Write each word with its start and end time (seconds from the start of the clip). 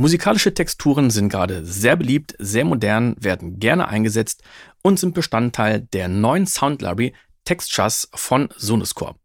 Musikalische 0.00 0.54
Texturen 0.54 1.10
sind 1.10 1.28
gerade 1.28 1.66
sehr 1.66 1.96
beliebt, 1.96 2.36
sehr 2.38 2.64
modern, 2.64 3.16
werden 3.18 3.58
gerne 3.58 3.88
eingesetzt 3.88 4.44
und 4.80 5.00
sind 5.00 5.12
Bestandteil 5.12 5.80
der 5.92 6.06
neuen 6.06 6.46
Sound 6.46 6.82
Library 6.82 7.14
Textures 7.44 8.08
von 8.14 8.48
Sonoscore. 8.56 9.16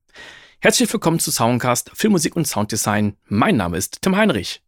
Herzlich 0.62 0.92
willkommen 0.92 1.20
zu 1.20 1.30
Soundcast 1.30 1.92
Filmmusik 1.94 2.36
und 2.36 2.48
Sounddesign. 2.48 3.18
Mein 3.26 3.56
Name 3.56 3.78
ist 3.78 4.02
Tim 4.02 4.16
Heinrich. 4.16 4.63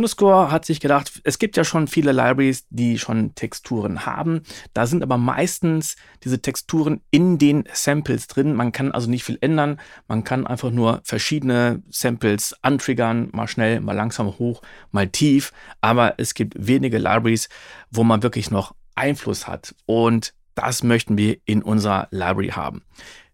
Sonoscore 0.00 0.50
hat 0.50 0.64
sich 0.64 0.80
gedacht, 0.80 1.20
es 1.24 1.38
gibt 1.38 1.58
ja 1.58 1.64
schon 1.64 1.86
viele 1.86 2.12
Libraries, 2.12 2.64
die 2.70 2.98
schon 2.98 3.34
Texturen 3.34 4.06
haben. 4.06 4.40
Da 4.72 4.86
sind 4.86 5.02
aber 5.02 5.18
meistens 5.18 5.96
diese 6.24 6.40
Texturen 6.40 7.02
in 7.10 7.36
den 7.36 7.64
Samples 7.70 8.26
drin. 8.26 8.54
Man 8.54 8.72
kann 8.72 8.92
also 8.92 9.10
nicht 9.10 9.24
viel 9.24 9.36
ändern. 9.42 9.78
Man 10.08 10.24
kann 10.24 10.46
einfach 10.46 10.70
nur 10.70 11.02
verschiedene 11.04 11.82
Samples 11.90 12.56
antriggern, 12.62 13.28
mal 13.32 13.46
schnell, 13.46 13.82
mal 13.82 13.92
langsam 13.92 14.38
hoch, 14.38 14.62
mal 14.90 15.06
tief. 15.06 15.52
Aber 15.82 16.14
es 16.16 16.32
gibt 16.32 16.54
wenige 16.56 16.96
Libraries, 16.96 17.50
wo 17.90 18.02
man 18.02 18.22
wirklich 18.22 18.50
noch 18.50 18.74
Einfluss 18.94 19.46
hat. 19.46 19.74
Und 19.84 20.32
das 20.54 20.82
möchten 20.82 21.18
wir 21.18 21.36
in 21.44 21.62
unserer 21.62 22.08
Library 22.10 22.48
haben. 22.48 22.84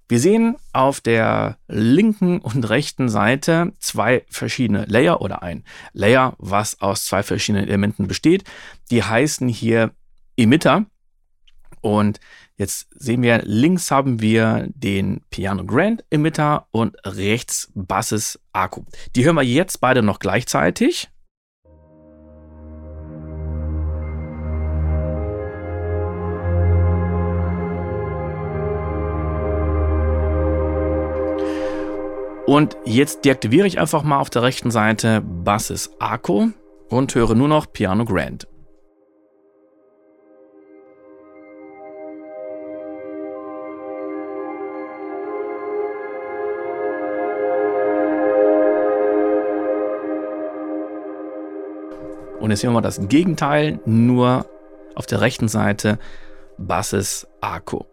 Wir 0.09 0.21
sehen 0.21 0.57
auf 0.73 1.01
der 1.01 1.59
linken 1.67 2.39
und 2.39 2.69
rechten 2.69 3.09
Seite 3.09 3.73
zwei 3.81 4.25
verschiedene 4.29 4.85
Layer 4.85 5.21
oder 5.21 5.43
ein 5.43 5.65
Layer, 5.93 6.35
was 6.39 6.81
aus 6.81 7.07
zwei 7.07 7.25
verschiedenen 7.25 7.67
Elementen 7.67 8.07
besteht. 8.07 8.45
Die 8.91 9.03
heißen 9.03 9.49
hier 9.49 9.91
Emitter. 10.37 10.87
Und 11.81 12.21
jetzt 12.57 12.89
sehen 12.95 13.23
wir, 13.23 13.43
links 13.45 13.91
haben 13.91 14.21
wir 14.21 14.69
den 14.75 15.23
Piano 15.31 15.65
Grand 15.65 16.05
Emitter 16.11 16.69
und 16.71 16.97
rechts 17.05 17.73
Basses 17.75 18.41
Akku. 18.53 18.83
Die 19.17 19.25
hören 19.25 19.37
wir 19.37 19.43
jetzt 19.43 19.81
beide 19.81 20.03
noch 20.03 20.21
gleichzeitig. 20.21 21.09
Und 32.47 32.77
jetzt 32.85 33.25
deaktiviere 33.25 33.67
ich 33.67 33.81
einfach 33.81 34.05
mal 34.05 34.21
auf 34.21 34.31
der 34.31 34.43
rechten 34.43 34.71
Seite 34.71 35.21
Basses 35.21 35.91
Arco 35.99 36.51
und 36.89 37.13
höre 37.17 37.35
nur 37.35 37.49
noch 37.49 37.73
Piano 37.73 38.05
Grand. 38.05 38.47
Und 52.39 52.51
jetzt 52.51 52.61
sehen 52.61 52.73
wir 52.73 52.81
das 52.81 53.09
Gegenteil, 53.09 53.81
nur 53.87 54.47
auf 54.95 55.07
der 55.07 55.21
rechten 55.21 55.49
Seite 55.49 55.99
Basses 56.59 57.27
Arco. 57.41 57.87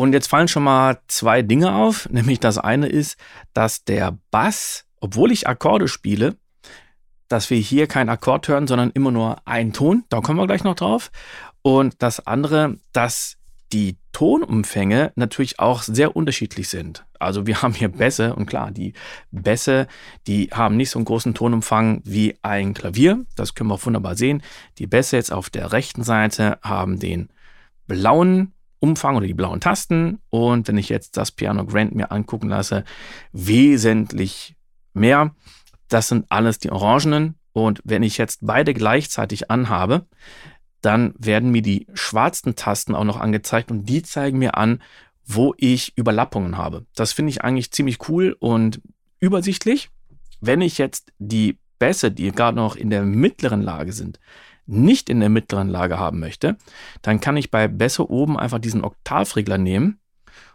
Und 0.00 0.14
jetzt 0.14 0.28
fallen 0.28 0.48
schon 0.48 0.62
mal 0.62 0.98
zwei 1.08 1.42
Dinge 1.42 1.74
auf. 1.74 2.08
Nämlich 2.10 2.40
das 2.40 2.56
eine 2.56 2.86
ist, 2.86 3.18
dass 3.52 3.84
der 3.84 4.16
Bass, 4.30 4.86
obwohl 4.98 5.30
ich 5.30 5.46
Akkorde 5.46 5.88
spiele, 5.88 6.36
dass 7.28 7.50
wir 7.50 7.58
hier 7.58 7.86
keinen 7.86 8.08
Akkord 8.08 8.48
hören, 8.48 8.66
sondern 8.66 8.92
immer 8.92 9.10
nur 9.10 9.46
einen 9.46 9.74
Ton. 9.74 10.04
Da 10.08 10.22
kommen 10.22 10.38
wir 10.38 10.46
gleich 10.46 10.64
noch 10.64 10.74
drauf. 10.74 11.10
Und 11.60 12.02
das 12.02 12.26
andere, 12.26 12.78
dass 12.94 13.36
die 13.74 13.98
Tonumfänge 14.12 15.12
natürlich 15.16 15.60
auch 15.60 15.82
sehr 15.82 16.16
unterschiedlich 16.16 16.70
sind. 16.70 17.04
Also 17.18 17.46
wir 17.46 17.60
haben 17.60 17.74
hier 17.74 17.90
Bässe 17.90 18.34
und 18.34 18.46
klar, 18.46 18.70
die 18.70 18.94
Bässe, 19.30 19.86
die 20.26 20.48
haben 20.50 20.78
nicht 20.78 20.88
so 20.88 20.98
einen 20.98 21.04
großen 21.04 21.34
Tonumfang 21.34 22.00
wie 22.04 22.38
ein 22.40 22.72
Klavier. 22.72 23.26
Das 23.36 23.54
können 23.54 23.68
wir 23.68 23.74
auch 23.74 23.84
wunderbar 23.84 24.16
sehen. 24.16 24.42
Die 24.78 24.86
Bässe 24.86 25.16
jetzt 25.16 25.30
auf 25.30 25.50
der 25.50 25.72
rechten 25.72 26.04
Seite 26.04 26.58
haben 26.62 26.98
den 26.98 27.28
blauen 27.86 28.54
Umfang 28.80 29.16
oder 29.16 29.26
die 29.26 29.34
blauen 29.34 29.60
Tasten. 29.60 30.20
Und 30.30 30.66
wenn 30.68 30.78
ich 30.78 30.88
jetzt 30.88 31.16
das 31.16 31.30
Piano 31.30 31.64
Grand 31.64 31.94
mir 31.94 32.10
angucken 32.10 32.48
lasse, 32.48 32.84
wesentlich 33.32 34.56
mehr. 34.92 35.34
Das 35.88 36.08
sind 36.08 36.26
alles 36.30 36.58
die 36.58 36.70
orangenen. 36.70 37.36
Und 37.52 37.80
wenn 37.84 38.02
ich 38.02 38.18
jetzt 38.18 38.40
beide 38.42 38.74
gleichzeitig 38.74 39.50
anhabe, 39.50 40.06
dann 40.80 41.14
werden 41.18 41.50
mir 41.50 41.62
die 41.62 41.86
schwarzen 41.94 42.54
Tasten 42.56 42.94
auch 42.94 43.04
noch 43.04 43.20
angezeigt 43.20 43.70
und 43.70 43.84
die 43.84 44.02
zeigen 44.02 44.38
mir 44.38 44.56
an, 44.56 44.80
wo 45.26 45.54
ich 45.58 45.96
Überlappungen 45.96 46.56
habe. 46.56 46.86
Das 46.94 47.12
finde 47.12 47.30
ich 47.30 47.42
eigentlich 47.42 47.70
ziemlich 47.70 48.08
cool 48.08 48.36
und 48.38 48.80
übersichtlich. 49.20 49.90
Wenn 50.40 50.60
ich 50.60 50.78
jetzt 50.78 51.12
die 51.18 51.58
Bässe, 51.78 52.10
die 52.10 52.32
gerade 52.32 52.56
noch 52.56 52.76
in 52.76 52.90
der 52.90 53.02
mittleren 53.02 53.62
Lage 53.62 53.92
sind, 53.92 54.18
nicht 54.70 55.10
in 55.10 55.20
der 55.20 55.28
mittleren 55.28 55.68
Lage 55.68 55.98
haben 55.98 56.20
möchte, 56.20 56.56
dann 57.02 57.20
kann 57.20 57.36
ich 57.36 57.50
bei 57.50 57.68
Bässe 57.68 58.08
oben 58.10 58.38
einfach 58.38 58.58
diesen 58.58 58.84
Oktavregler 58.84 59.58
nehmen 59.58 60.00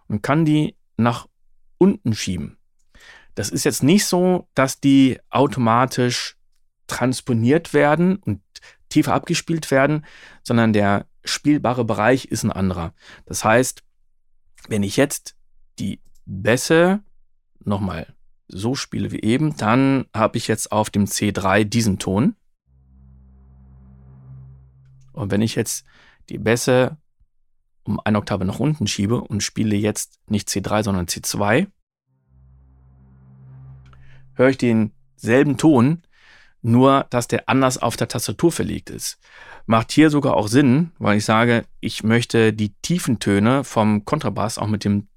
und 0.08 0.24
kann 0.24 0.46
die 0.46 0.76
nach 0.98 1.28
unten 1.78 2.14
schieben. 2.14 2.58
Das 3.36 3.50
ist 3.50 3.66
jetzt 3.66 3.84
nicht 3.84 4.06
so, 4.06 4.48
dass 4.56 4.80
die 4.80 5.20
automatisch 5.30 6.38
transponiert 6.88 7.74
werden 7.74 8.16
und 8.18 8.42
tiefer 8.90 9.14
abgespielt 9.14 9.72
werden, 9.72 10.06
sondern 10.44 10.72
der 10.72 11.08
spielbare 11.26 11.84
Bereich 11.84 12.26
ist 12.26 12.44
ein 12.44 12.52
anderer. 12.52 12.94
Das 13.26 13.44
heißt, 13.44 13.84
wenn 14.70 14.84
ich 14.84 14.96
jetzt 14.96 15.36
die 15.80 16.00
Bässe 16.26 17.02
nochmal 17.60 18.14
so 18.48 18.76
spiele 18.76 19.12
wie 19.12 19.22
eben, 19.22 19.58
dann 19.58 20.06
habe 20.16 20.38
ich 20.38 20.48
jetzt 20.48 20.72
auf 20.72 20.90
dem 20.90 21.06
C3 21.06 21.66
diesen 21.66 22.00
Ton. 22.00 22.36
Und 25.16 25.32
wenn 25.32 25.42
ich 25.42 25.56
jetzt 25.56 25.86
die 26.30 26.38
Bässe 26.38 26.98
um 27.84 28.00
eine 28.04 28.18
Oktave 28.18 28.46
nach 28.46 28.60
unten 28.60 28.88
schiebe 28.88 29.22
und 29.22 29.44
spiele 29.44 29.76
jetzt 29.76 30.20
nicht 30.28 30.50
C3, 30.50 30.84
sondern 30.84 31.06
C2, 31.06 31.68
höre 34.34 34.50
ich 34.50 34.58
denselben 34.58 35.58
Ton, 35.58 36.02
nur 36.62 37.06
dass 37.12 37.28
der 37.28 37.48
anders 37.48 37.78
auf 37.78 37.96
der 37.96 38.08
Tastatur 38.08 38.52
verlegt 38.52 38.90
ist. 38.90 39.20
Macht 39.68 39.92
hier 39.92 40.10
sogar 40.10 40.36
auch 40.36 40.48
Sinn, 40.48 40.92
weil 40.98 41.18
ich 41.18 41.26
sage, 41.26 41.66
ich 41.80 42.04
möchte 42.04 42.54
die 42.54 42.74
tiefen 42.82 43.20
Töne 43.20 43.64
vom 43.64 44.04
Kontrabass 44.04 44.58
auch 44.58 44.68
mit 44.68 44.84
dem 44.84 45.08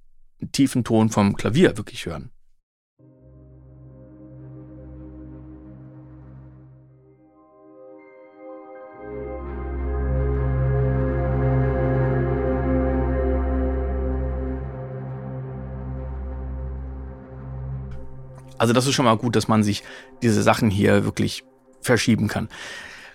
tiefen 0.52 0.84
Ton 0.84 1.08
vom 1.08 1.37
Klavier 1.37 1.76
wirklich 1.76 2.06
hören. 2.06 2.31
Also 18.58 18.72
das 18.72 18.87
ist 18.87 18.94
schon 18.94 19.05
mal 19.05 19.16
gut, 19.16 19.37
dass 19.37 19.49
man 19.49 19.62
sich 19.62 19.82
diese 20.22 20.43
Sachen 20.43 20.70
hier 20.70 21.05
wirklich 21.05 21.44
verschieben 21.81 22.28
kann. 22.28 22.49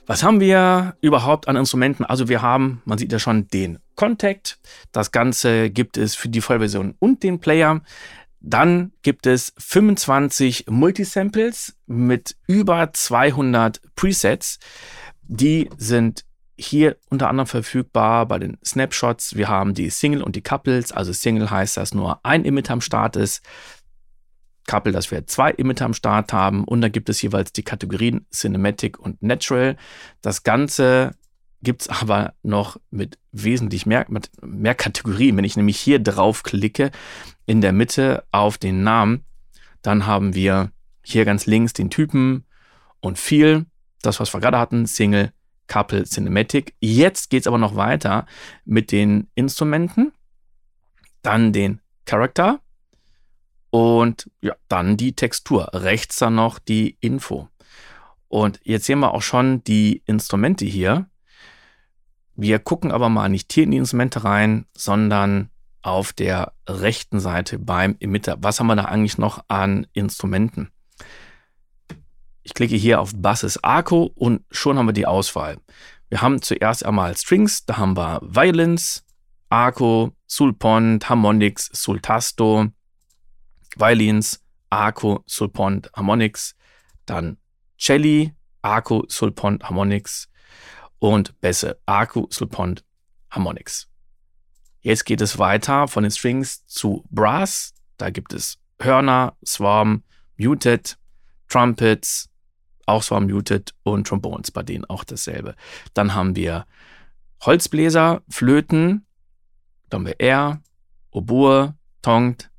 Was 0.06 0.24
haben 0.24 0.40
wir 0.40 0.98
überhaupt 1.00 1.48
an 1.48 1.56
Instrumenten? 1.56 2.04
Also 2.04 2.28
wir 2.28 2.42
haben, 2.42 2.82
man 2.86 2.98
sieht 2.98 3.12
ja 3.12 3.20
schon, 3.20 3.48
den 3.48 3.80
Contact. 3.96 4.60
Das 4.92 5.12
Ganze 5.12 5.70
gibt 5.70 5.98
es 5.98 6.16
für 6.16 6.28
die 6.28 6.42
Vollversion 6.42 6.96
und 7.00 7.24
den 7.24 7.40
Player. 7.40 7.82
Dann 8.42 8.92
gibt 9.02 9.26
es 9.26 9.54
25 9.58 10.66
Multisamples 10.70 11.78
mit 11.86 12.36
über 12.48 12.92
200 12.92 13.82
Presets. 13.96 14.60
Die 15.22 15.70
sind 15.78 16.26
hier 16.58 16.98
unter 17.10 17.30
anderem 17.30 17.48
verfügbar 17.48 18.26
bei 18.28 18.40
den 18.40 18.58
Snapshots. 18.64 19.36
Wir 19.38 19.48
haben 19.48 19.74
die 19.74 19.90
Single 19.90 20.22
und 20.22 20.36
die 20.36 20.42
Couples. 20.42 20.92
Also 20.92 21.14
Single 21.14 21.50
heißt, 21.50 21.78
dass 21.78 21.94
nur 21.94 22.20
ein 22.26 22.44
Emitter 22.44 22.74
am 22.74 22.82
Start 22.82 23.16
ist. 23.16 23.42
Couple, 24.68 24.92
dass 24.92 25.12
wir 25.12 25.28
zwei 25.28 25.52
Emitter 25.52 25.86
am 25.86 25.94
Start 25.94 26.34
haben. 26.34 26.64
Und 26.64 26.82
dann 26.82 26.92
gibt 26.92 27.10
es 27.10 27.22
jeweils 27.22 27.52
die 27.54 27.64
Kategorien 27.64 28.26
Cinematic 28.32 29.00
und 29.00 29.22
Natural. 29.22 29.76
Das 30.22 30.44
Ganze 30.44 31.16
gibt 31.62 31.84
es 31.84 31.90
aber 31.90 32.34
noch 32.44 32.78
mit 32.92 33.18
wesentlich 33.32 33.86
mehr, 33.86 34.06
mit 34.10 34.30
mehr 34.42 34.76
Kategorien. 34.76 35.38
Wenn 35.38 35.46
ich 35.46 35.58
nämlich 35.58 35.80
hier 35.80 36.00
drauf 36.00 36.44
klicke, 36.44 36.92
in 37.46 37.62
der 37.62 37.74
Mitte 37.74 38.24
auf 38.32 38.58
den 38.58 38.84
Namen, 38.84 39.24
dann 39.82 40.06
haben 40.06 40.36
wir 40.36 40.72
hier 41.04 41.26
ganz 41.26 41.46
links 41.46 41.74
den 41.74 41.90
Typen 41.90 42.46
und 43.00 43.18
viel, 43.18 43.66
das 44.02 44.20
was 44.20 44.34
wir 44.34 44.40
gerade 44.40 44.60
hatten, 44.60 44.86
Single, 44.86 45.32
Couple, 45.68 46.04
Cinematic. 46.04 46.76
Jetzt 46.80 47.30
geht 47.30 47.42
es 47.42 47.48
aber 47.48 47.58
noch 47.58 47.76
weiter 47.76 48.26
mit 48.66 48.92
den 48.92 49.28
Instrumenten, 49.36 50.14
dann 51.22 51.52
den 51.52 51.82
Character 52.06 52.60
und 53.74 54.30
ja, 54.40 54.56
dann 54.68 54.98
die 54.98 55.16
Textur. 55.16 55.72
Rechts 55.74 56.18
dann 56.18 56.36
noch 56.36 56.60
die 56.60 56.96
Info. 57.00 57.50
Und 58.28 58.60
jetzt 58.64 58.86
sehen 58.86 59.00
wir 59.00 59.16
auch 59.16 59.24
schon 59.24 59.64
die 59.64 60.04
Instrumente 60.06 60.64
hier. 60.64 61.08
Wir 62.36 62.60
gucken 62.60 62.92
aber 62.92 63.10
mal 63.10 63.30
nicht 63.30 63.52
hier 63.52 63.64
in 63.64 63.72
die 63.72 63.78
Instrumente 63.78 64.26
rein, 64.26 64.68
sondern 64.78 65.50
auf 65.82 66.14
der 66.14 66.54
rechten 66.70 67.20
Seite 67.20 67.58
beim 67.58 67.96
Emitter. 68.00 68.38
Was 68.42 68.60
haben 68.60 68.68
wir 68.68 68.76
da 68.76 68.86
eigentlich 68.86 69.18
noch 69.18 69.44
an 69.48 69.88
Instrumenten? 69.94 70.70
Ich 72.44 72.54
klicke 72.54 72.76
hier 72.76 73.02
auf 73.02 73.14
Basses 73.16 73.64
Arco 73.64 74.12
und 74.14 74.42
schon 74.52 74.78
haben 74.78 74.86
wir 74.86 74.94
die 74.94 75.08
Auswahl. 75.08 75.58
Wir 76.10 76.22
haben 76.22 76.44
zuerst 76.44 76.86
einmal 76.86 77.18
Strings, 77.18 77.66
da 77.66 77.78
haben 77.78 77.98
wir 77.98 78.22
Violins, 78.22 79.04
Arco, 79.50 80.12
Sulpont, 80.28 81.10
Harmonics, 81.10 81.72
Sultasto, 81.74 82.68
Violins, 83.78 84.44
Arco, 84.70 85.24
Sulpont, 85.28 85.92
Harmonics, 85.96 86.56
dann 87.06 87.38
Celli, 87.80 88.34
Arco, 88.62 89.06
Sulpont, 89.08 89.64
Harmonics 89.64 90.30
und 91.00 91.40
Bässe, 91.42 91.80
Arco, 91.86 92.28
Sulpont, 92.32 92.84
Harmonics. 93.30 93.88
Jetzt 94.82 95.06
geht 95.06 95.22
es 95.22 95.38
weiter 95.38 95.88
von 95.88 96.04
den 96.04 96.12
Strings 96.12 96.66
zu 96.66 97.06
Brass. 97.10 97.74
Da 97.98 98.10
gibt 98.10 98.34
es 98.34 98.58
Hörner, 98.80 99.36
Swarm, 99.46 100.04
Muted, 100.38 100.98
Trumpets, 101.48 102.30
auch 102.86 103.04
Swarm 103.04 103.28
Muted 103.28 103.74
und 103.84 104.08
Trombones, 104.08 104.52
bei 104.52 104.64
denen 104.64 104.86
auch 104.86 105.04
dasselbe. 105.04 105.56
Dann 105.94 106.14
haben 106.14 106.36
wir 106.36 106.66
Holzbläser, 107.42 108.22
Flöten, 108.30 109.06
dann 109.90 110.00
haben 110.00 110.06
wir 110.08 110.20
Air, 110.20 110.62
Oboe, 111.12 111.76
Tongt, 112.02 112.50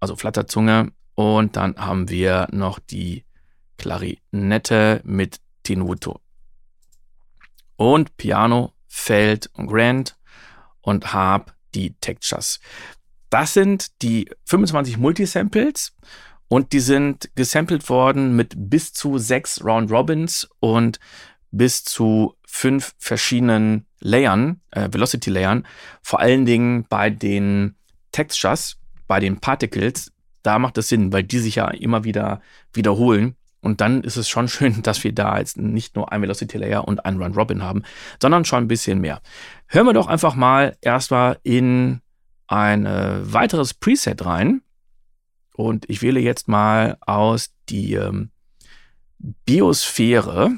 also 0.00 0.16
Flatterzunge 0.16 0.92
und 1.14 1.56
dann 1.56 1.76
haben 1.76 2.08
wir 2.08 2.48
noch 2.50 2.78
die 2.78 3.24
Klarinette 3.76 5.00
mit 5.04 5.40
Tenuto. 5.62 6.20
Und 7.76 8.16
Piano, 8.16 8.72
Feld 8.88 9.50
und 9.54 9.68
Grand 9.68 10.16
und 10.80 11.12
habe 11.12 11.52
die 11.74 11.94
Textures. 12.00 12.60
Das 13.30 13.54
sind 13.54 14.02
die 14.02 14.30
25 14.46 14.98
Multisamples 14.98 15.94
und 16.48 16.72
die 16.72 16.80
sind 16.80 17.30
gesampelt 17.36 17.88
worden 17.88 18.34
mit 18.34 18.54
bis 18.56 18.92
zu 18.92 19.18
sechs 19.18 19.64
Round 19.64 19.90
Robins 19.90 20.48
und 20.58 20.98
bis 21.52 21.84
zu 21.84 22.34
fünf 22.44 22.94
verschiedenen 22.98 23.86
Layern, 24.00 24.60
äh, 24.72 24.88
Velocity 24.90 25.30
Layern. 25.30 25.66
Vor 26.02 26.20
allen 26.20 26.44
Dingen 26.44 26.86
bei 26.88 27.10
den 27.10 27.76
Textures, 28.12 28.78
bei 29.10 29.18
den 29.18 29.40
Particles, 29.40 30.12
da 30.44 30.60
macht 30.60 30.78
es 30.78 30.88
Sinn, 30.88 31.12
weil 31.12 31.24
die 31.24 31.40
sich 31.40 31.56
ja 31.56 31.66
immer 31.66 32.04
wieder 32.04 32.40
wiederholen. 32.72 33.34
Und 33.60 33.80
dann 33.80 34.04
ist 34.04 34.16
es 34.16 34.28
schon 34.28 34.46
schön, 34.56 34.84
dass 34.84 35.02
wir 35.02 35.12
da 35.12 35.36
jetzt 35.36 35.56
nicht 35.56 35.96
nur 35.96 36.12
ein 36.12 36.22
Velocity 36.22 36.58
Layer 36.58 36.86
und 36.86 37.04
ein 37.04 37.20
Run 37.20 37.34
Robin 37.34 37.60
haben, 37.60 37.82
sondern 38.22 38.44
schon 38.44 38.62
ein 38.62 38.68
bisschen 38.68 39.00
mehr. 39.00 39.20
Hören 39.66 39.86
wir 39.86 39.94
doch 39.94 40.06
einfach 40.06 40.36
mal 40.36 40.76
erstmal 40.80 41.40
in 41.42 42.02
ein 42.46 42.86
äh, 42.86 43.32
weiteres 43.32 43.74
Preset 43.74 44.24
rein. 44.24 44.62
Und 45.56 45.90
ich 45.90 46.02
wähle 46.02 46.20
jetzt 46.20 46.46
mal 46.46 46.96
aus 47.00 47.50
die 47.68 47.94
ähm, 47.94 48.30
Biosphäre. 49.18 50.52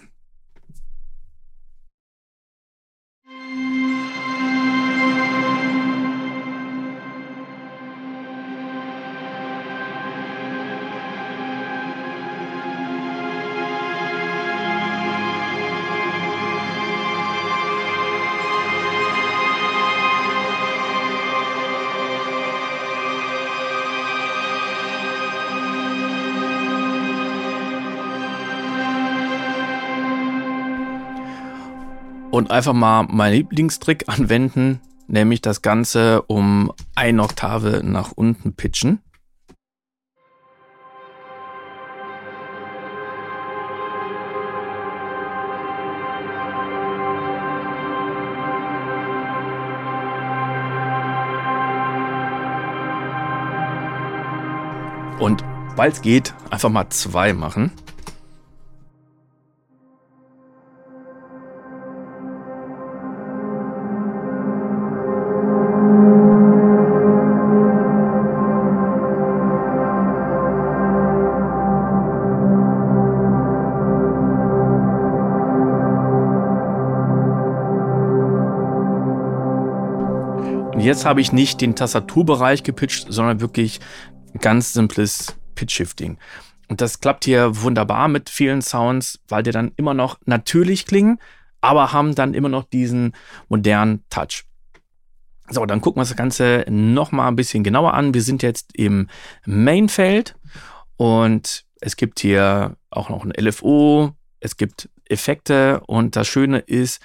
Und 32.33 32.51
einfach 32.51 32.73
mal 32.73 33.05
meinen 33.05 33.35
Lieblingstrick 33.35 34.05
anwenden, 34.09 34.81
nämlich 35.07 35.43
das 35.43 35.63
Ganze 35.63 36.23
um 36.23 36.73
eine 36.97 37.23
Oktave 37.23 37.83
nach 37.85 38.11
unten 38.13 38.55
pitchen. 38.55 39.01
Und 55.19 55.45
weil 55.77 55.93
es 55.93 56.01
geht, 56.01 56.35
einfach 56.51 56.69
mal 56.69 56.89
zwei 56.89 57.33
machen. 57.33 57.71
Jetzt 80.83 81.05
habe 81.05 81.21
ich 81.21 81.33
nicht 81.33 81.61
den 81.61 81.77
Tastaturbereich 81.77 82.63
gepitcht, 82.63 83.07
sondern 83.09 83.41
wirklich 83.41 83.81
ganz 84.41 84.73
simples 84.73 85.37
Pitch-Shifting. 85.55 86.19
Und 86.69 86.81
das 86.81 87.01
klappt 87.01 87.25
hier 87.25 87.63
wunderbar 87.63 88.09
mit 88.09 88.31
vielen 88.31 88.63
Sounds, 88.63 89.21
weil 89.29 89.43
die 89.43 89.51
dann 89.51 89.73
immer 89.77 89.95
noch 89.95 90.19
natürlich 90.25 90.87
klingen, 90.87 91.19
aber 91.61 91.93
haben 91.93 92.15
dann 92.15 92.35
immer 92.35 92.49
noch 92.49 92.65
diesen 92.65 93.13
modernen 93.49 94.05
Touch. 94.11 94.45
So, 95.51 95.67
dann 95.67 95.81
gucken 95.81 96.01
wir 96.01 96.05
das 96.05 96.17
Ganze 96.17 96.65
nochmal 96.69 97.29
ein 97.29 97.37
bisschen 97.37 97.63
genauer 97.63 97.95
an. 97.95 98.15
Wir 98.15 98.23
sind 98.23 98.43
jetzt 98.43 98.71
im 98.75 99.09
Main-Feld 99.45 100.35
und 100.97 101.65
es 101.81 101.97
gibt 101.97 102.21
hier 102.21 102.77
auch 102.91 103.11
noch 103.11 103.25
ein 103.25 103.33
LFO, 103.39 104.13
es 104.41 104.57
gibt 104.57 104.89
Effekte 105.09 105.81
und 105.87 106.17
das 106.17 106.27
Schöne 106.27 106.59
ist, 106.59 107.03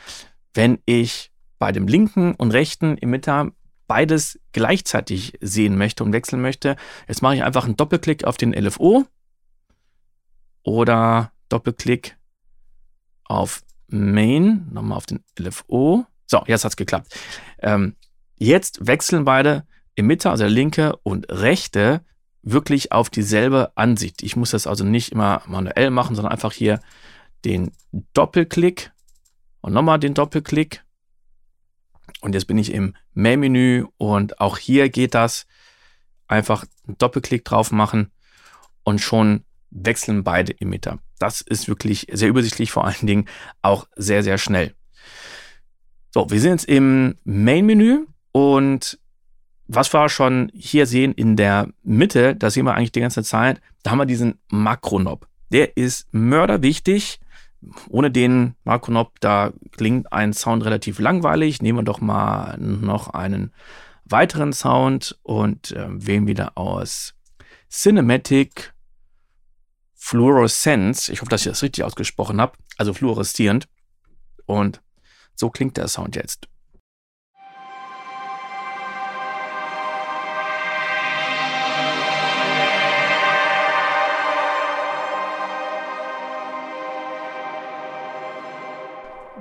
wenn 0.53 0.79
ich 0.85 1.31
bei 1.59 1.71
dem 1.71 1.87
linken 1.87 2.35
und 2.35 2.51
rechten 2.51 2.97
Emitter 2.97 3.51
beides 3.87 4.39
gleichzeitig 4.51 5.37
sehen 5.41 5.77
möchte 5.77 6.03
und 6.03 6.13
wechseln 6.13 6.41
möchte, 6.41 6.75
jetzt 7.07 7.21
mache 7.21 7.35
ich 7.35 7.43
einfach 7.43 7.65
einen 7.65 7.77
Doppelklick 7.77 8.23
auf 8.25 8.37
den 8.37 8.53
LFO 8.53 9.05
oder 10.63 11.31
Doppelklick 11.49 12.17
auf 13.23 13.63
Main, 13.87 14.67
nochmal 14.71 14.97
auf 14.97 15.05
den 15.05 15.23
LFO. 15.39 16.05
So, 16.25 16.43
jetzt 16.45 16.65
hat 16.65 16.73
es 16.73 16.77
geklappt. 16.77 17.17
Ähm, 17.59 17.95
jetzt 18.37 18.85
wechseln 18.85 19.23
beide 19.23 19.65
Emitter, 19.95 20.31
also 20.31 20.43
der 20.43 20.51
linke 20.51 20.95
und 21.03 21.31
rechte, 21.31 22.01
wirklich 22.41 22.91
auf 22.91 23.09
dieselbe 23.09 23.71
Ansicht. 23.75 24.23
Ich 24.23 24.35
muss 24.35 24.51
das 24.51 24.67
also 24.67 24.83
nicht 24.83 25.11
immer 25.11 25.41
manuell 25.47 25.89
machen, 25.89 26.15
sondern 26.15 26.31
einfach 26.31 26.53
hier 26.53 26.79
den 27.45 27.71
Doppelklick 28.13 28.91
und 29.61 29.73
nochmal 29.73 29.99
den 29.99 30.13
Doppelklick 30.13 30.83
und 32.21 32.33
jetzt 32.33 32.45
bin 32.45 32.57
ich 32.57 32.73
im 32.73 32.95
Mail-Menü 33.13 33.85
und 33.97 34.39
auch 34.39 34.57
hier 34.57 34.89
geht 34.89 35.13
das. 35.13 35.45
Einfach 36.27 36.65
einen 36.87 36.97
Doppelklick 36.97 37.45
drauf 37.45 37.71
machen 37.71 38.11
und 38.83 38.99
schon 38.99 39.43
wechseln 39.69 40.23
beide 40.23 40.59
Emitter. 40.59 40.99
Das 41.19 41.41
ist 41.41 41.67
wirklich 41.67 42.07
sehr 42.11 42.29
übersichtlich, 42.29 42.71
vor 42.71 42.85
allen 42.85 43.07
Dingen 43.07 43.25
auch 43.61 43.87
sehr, 43.95 44.23
sehr 44.23 44.37
schnell. 44.37 44.73
So, 46.13 46.29
wir 46.29 46.39
sind 46.39 46.51
jetzt 46.51 46.65
im 46.65 47.15
Main-Menü 47.23 48.05
und 48.31 48.99
was 49.67 49.93
wir 49.93 50.09
schon 50.09 50.49
hier 50.53 50.85
sehen 50.85 51.13
in 51.13 51.35
der 51.35 51.69
Mitte, 51.83 52.35
das 52.35 52.53
sehen 52.53 52.65
wir 52.65 52.75
eigentlich 52.75 52.93
die 52.93 53.01
ganze 53.01 53.23
Zeit, 53.23 53.61
da 53.83 53.91
haben 53.91 53.99
wir 53.99 54.05
diesen 54.05 54.39
Makronob. 54.49 55.27
Der 55.51 55.75
ist 55.77 56.07
mörderwichtig. 56.13 57.19
Ohne 57.89 58.11
den 58.11 58.55
Makronob, 58.63 59.19
da 59.19 59.53
klingt 59.71 60.11
ein 60.11 60.33
Sound 60.33 60.65
relativ 60.65 60.99
langweilig. 60.99 61.61
Nehmen 61.61 61.79
wir 61.79 61.83
doch 61.83 62.01
mal 62.01 62.57
noch 62.59 63.09
einen 63.09 63.53
weiteren 64.05 64.53
Sound 64.53 65.17
und 65.23 65.71
äh, 65.71 65.87
wählen 65.89 66.27
wieder 66.27 66.57
aus 66.57 67.13
Cinematic 67.69 68.73
Fluorescence. 69.93 71.09
Ich 71.09 71.21
hoffe, 71.21 71.29
dass 71.29 71.41
ich 71.41 71.51
das 71.51 71.63
richtig 71.63 71.83
ausgesprochen 71.83 72.39
habe. 72.39 72.57
Also 72.77 72.93
fluoreszierend. 72.93 73.67
Und 74.45 74.81
so 75.35 75.49
klingt 75.49 75.77
der 75.77 75.87
Sound 75.87 76.15
jetzt. 76.15 76.47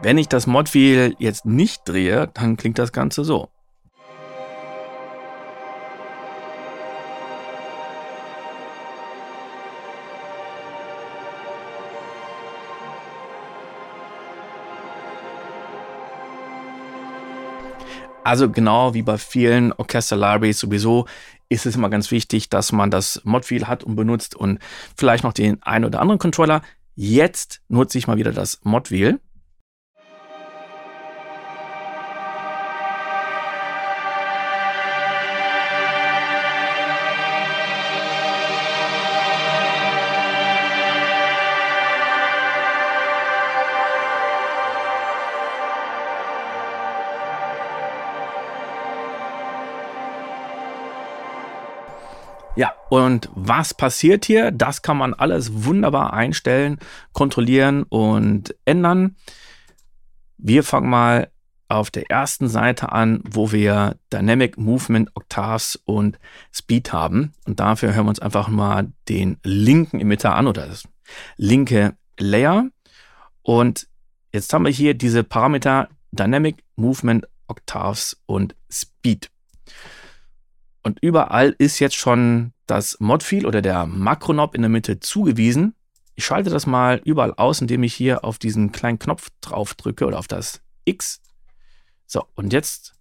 Wenn 0.06 0.18
ich 0.18 0.28
das 0.28 0.46
Modwheel 0.46 1.16
jetzt 1.18 1.46
nicht 1.46 1.82
drehe, 1.84 2.30
dann 2.32 2.56
klingt 2.56 2.78
das 2.78 2.92
Ganze 2.92 3.25
so. 3.25 3.48
Also 18.22 18.48
genau 18.48 18.94
wie 18.94 19.02
bei 19.02 19.18
vielen 19.18 19.72
Orchester-Libraries 19.72 20.60
sowieso 20.60 21.06
ist 21.48 21.66
es 21.66 21.75
immer 21.75 21.90
ganz 21.90 22.12
wichtig, 22.12 22.48
dass 22.48 22.70
man 22.70 22.92
das 22.92 23.22
Modwheel 23.25 23.66
hat 23.66 23.82
und 23.82 23.96
benutzt 23.96 24.36
und 24.36 24.60
vielleicht 24.96 25.25
noch 25.25 25.32
den 25.32 25.60
einen 25.64 25.84
oder 25.84 26.00
anderen 26.00 26.20
Controller. 26.20 26.62
Jetzt 26.94 27.60
nutze 27.66 27.98
ich 27.98 28.06
mal 28.06 28.18
wieder 28.18 28.30
das 28.30 28.60
Modwheel. 28.62 29.18
Und 52.88 53.28
was 53.34 53.74
passiert 53.74 54.24
hier? 54.24 54.50
Das 54.50 54.82
kann 54.82 54.96
man 54.96 55.14
alles 55.14 55.64
wunderbar 55.64 56.12
einstellen, 56.12 56.78
kontrollieren 57.12 57.82
und 57.84 58.54
ändern. 58.64 59.16
Wir 60.38 60.62
fangen 60.62 60.90
mal 60.90 61.30
auf 61.68 61.90
der 61.90 62.10
ersten 62.10 62.48
Seite 62.48 62.92
an, 62.92 63.22
wo 63.28 63.50
wir 63.50 63.96
Dynamic 64.12 64.56
Movement, 64.56 65.10
Octaves 65.14 65.80
und 65.84 66.18
Speed 66.52 66.92
haben. 66.92 67.32
Und 67.44 67.58
dafür 67.58 67.92
hören 67.92 68.06
wir 68.06 68.10
uns 68.10 68.20
einfach 68.20 68.48
mal 68.48 68.92
den 69.08 69.38
linken 69.42 69.98
Emitter 69.98 70.36
an 70.36 70.46
oder 70.46 70.66
das 70.68 70.84
linke 71.36 71.96
Layer. 72.18 72.68
Und 73.42 73.88
jetzt 74.32 74.52
haben 74.52 74.64
wir 74.64 74.72
hier 74.72 74.94
diese 74.94 75.24
Parameter 75.24 75.88
Dynamic 76.12 76.62
Movement, 76.76 77.26
Octaves 77.48 78.16
und 78.26 78.54
Speed. 78.70 79.30
Und 80.84 81.00
überall 81.02 81.54
ist 81.58 81.80
jetzt 81.80 81.96
schon 81.96 82.52
das 82.66 82.99
Modfield 83.00 83.44
oder 83.44 83.62
der 83.62 83.87
Makronob 83.87 84.54
in 84.54 84.62
der 84.62 84.68
Mitte 84.68 85.00
zugewiesen. 85.00 85.75
Ich 86.14 86.25
schalte 86.25 86.50
das 86.50 86.66
mal 86.66 87.00
überall 87.04 87.35
aus, 87.35 87.61
indem 87.61 87.82
ich 87.82 87.94
hier 87.94 88.25
auf 88.25 88.38
diesen 88.38 88.73
kleinen 88.73 88.99
Knopf 88.99 89.30
drauf 89.40 89.75
drücke 89.75 90.06
oder 90.06 90.18
auf 90.18 90.28
das 90.28 90.61
X. 90.85 91.20
So, 92.06 92.25
und 92.35 92.52
jetzt 92.52 92.94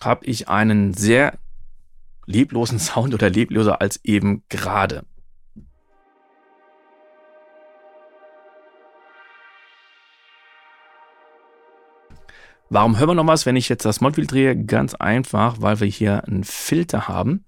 habe 0.00 0.24
ich 0.26 0.48
einen 0.48 0.94
sehr 0.94 1.38
leblosen 2.26 2.78
Sound 2.80 3.14
oder 3.14 3.30
lebloser 3.30 3.80
als 3.80 4.00
eben 4.04 4.42
gerade. 4.48 5.04
Warum 12.70 12.98
hören 12.98 13.10
wir 13.10 13.14
noch 13.14 13.26
was, 13.26 13.46
wenn 13.46 13.56
ich 13.56 13.68
jetzt 13.68 13.84
das 13.84 14.00
Modwheel 14.00 14.26
drehe? 14.26 14.56
Ganz 14.64 14.94
einfach, 14.94 15.56
weil 15.60 15.80
wir 15.80 15.86
hier 15.86 16.24
einen 16.24 16.44
Filter 16.44 17.08
haben. 17.08 17.44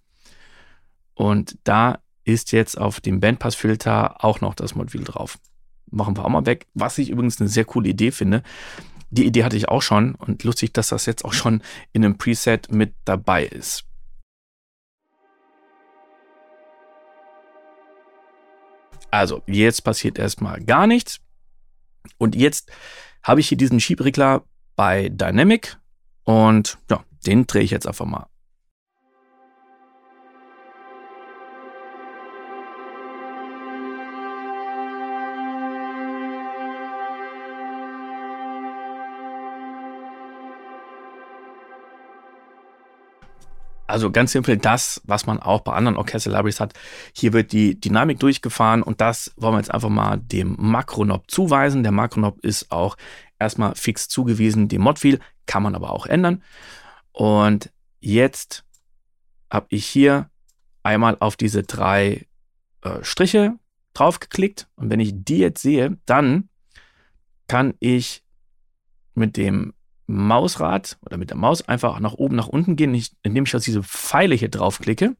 Und 1.16 1.58
da 1.64 1.98
ist 2.24 2.52
jetzt 2.52 2.78
auf 2.78 3.00
dem 3.00 3.20
Bandpass-Filter 3.20 4.22
auch 4.22 4.40
noch 4.42 4.54
das 4.54 4.74
Modwheel 4.74 5.02
drauf. 5.02 5.38
Machen 5.90 6.16
wir 6.16 6.24
auch 6.24 6.28
mal 6.28 6.44
weg. 6.44 6.66
Was 6.74 6.98
ich 6.98 7.08
übrigens 7.08 7.40
eine 7.40 7.48
sehr 7.48 7.64
coole 7.64 7.88
Idee 7.88 8.10
finde. 8.10 8.42
Die 9.10 9.24
Idee 9.24 9.42
hatte 9.42 9.56
ich 9.56 9.68
auch 9.68 9.80
schon 9.80 10.14
und 10.14 10.44
lustig, 10.44 10.74
dass 10.74 10.88
das 10.88 11.06
jetzt 11.06 11.24
auch 11.24 11.32
schon 11.32 11.62
in 11.92 12.04
einem 12.04 12.18
Preset 12.18 12.70
mit 12.70 12.94
dabei 13.04 13.46
ist. 13.46 13.84
Also, 19.10 19.42
jetzt 19.46 19.82
passiert 19.82 20.18
erstmal 20.18 20.62
gar 20.62 20.86
nichts. 20.86 21.20
Und 22.18 22.34
jetzt 22.34 22.70
habe 23.22 23.40
ich 23.40 23.48
hier 23.48 23.56
diesen 23.56 23.80
Schiebregler 23.80 24.44
bei 24.74 25.08
Dynamic 25.08 25.78
und 26.24 26.76
ja, 26.90 27.02
den 27.24 27.46
drehe 27.46 27.62
ich 27.62 27.70
jetzt 27.70 27.86
einfach 27.86 28.04
mal. 28.04 28.26
Also 43.86 44.10
ganz 44.10 44.32
simpel 44.32 44.56
das, 44.56 45.00
was 45.04 45.26
man 45.26 45.40
auch 45.40 45.60
bei 45.60 45.72
anderen 45.72 45.96
Orchester-Libraries 45.96 46.60
hat. 46.60 46.74
Hier 47.12 47.32
wird 47.32 47.52
die 47.52 47.80
Dynamik 47.80 48.18
durchgefahren 48.18 48.82
und 48.82 49.00
das 49.00 49.32
wollen 49.36 49.54
wir 49.54 49.58
jetzt 49.58 49.72
einfach 49.72 49.88
mal 49.88 50.18
dem 50.18 50.56
Makronob 50.58 51.30
zuweisen. 51.30 51.82
Der 51.82 51.92
Makronob 51.92 52.40
ist 52.40 52.72
auch 52.72 52.96
erstmal 53.38 53.74
fix 53.74 54.08
zugewiesen, 54.08 54.68
dem 54.68 54.82
Modwheel, 54.82 55.20
kann 55.46 55.62
man 55.62 55.74
aber 55.74 55.92
auch 55.92 56.06
ändern. 56.06 56.42
Und 57.12 57.70
jetzt 58.00 58.64
habe 59.50 59.66
ich 59.70 59.86
hier 59.86 60.28
einmal 60.82 61.16
auf 61.20 61.36
diese 61.36 61.62
drei 61.62 62.26
äh, 62.82 63.02
Striche 63.02 63.54
draufgeklickt 63.94 64.68
und 64.76 64.90
wenn 64.90 65.00
ich 65.00 65.12
die 65.14 65.38
jetzt 65.38 65.62
sehe, 65.62 65.96
dann 66.04 66.48
kann 67.48 67.74
ich 67.80 68.22
mit 69.14 69.36
dem 69.36 69.72
Mausrad 70.06 70.98
oder 71.02 71.16
mit 71.16 71.30
der 71.30 71.36
Maus 71.36 71.62
einfach 71.62 71.98
nach 72.00 72.14
oben, 72.14 72.36
nach 72.36 72.48
unten 72.48 72.76
gehen, 72.76 73.00
indem 73.22 73.44
ich 73.44 73.56
auf 73.56 73.64
diese 73.64 73.82
Pfeile 73.82 74.34
hier 74.34 74.48
draufklicke 74.48 75.16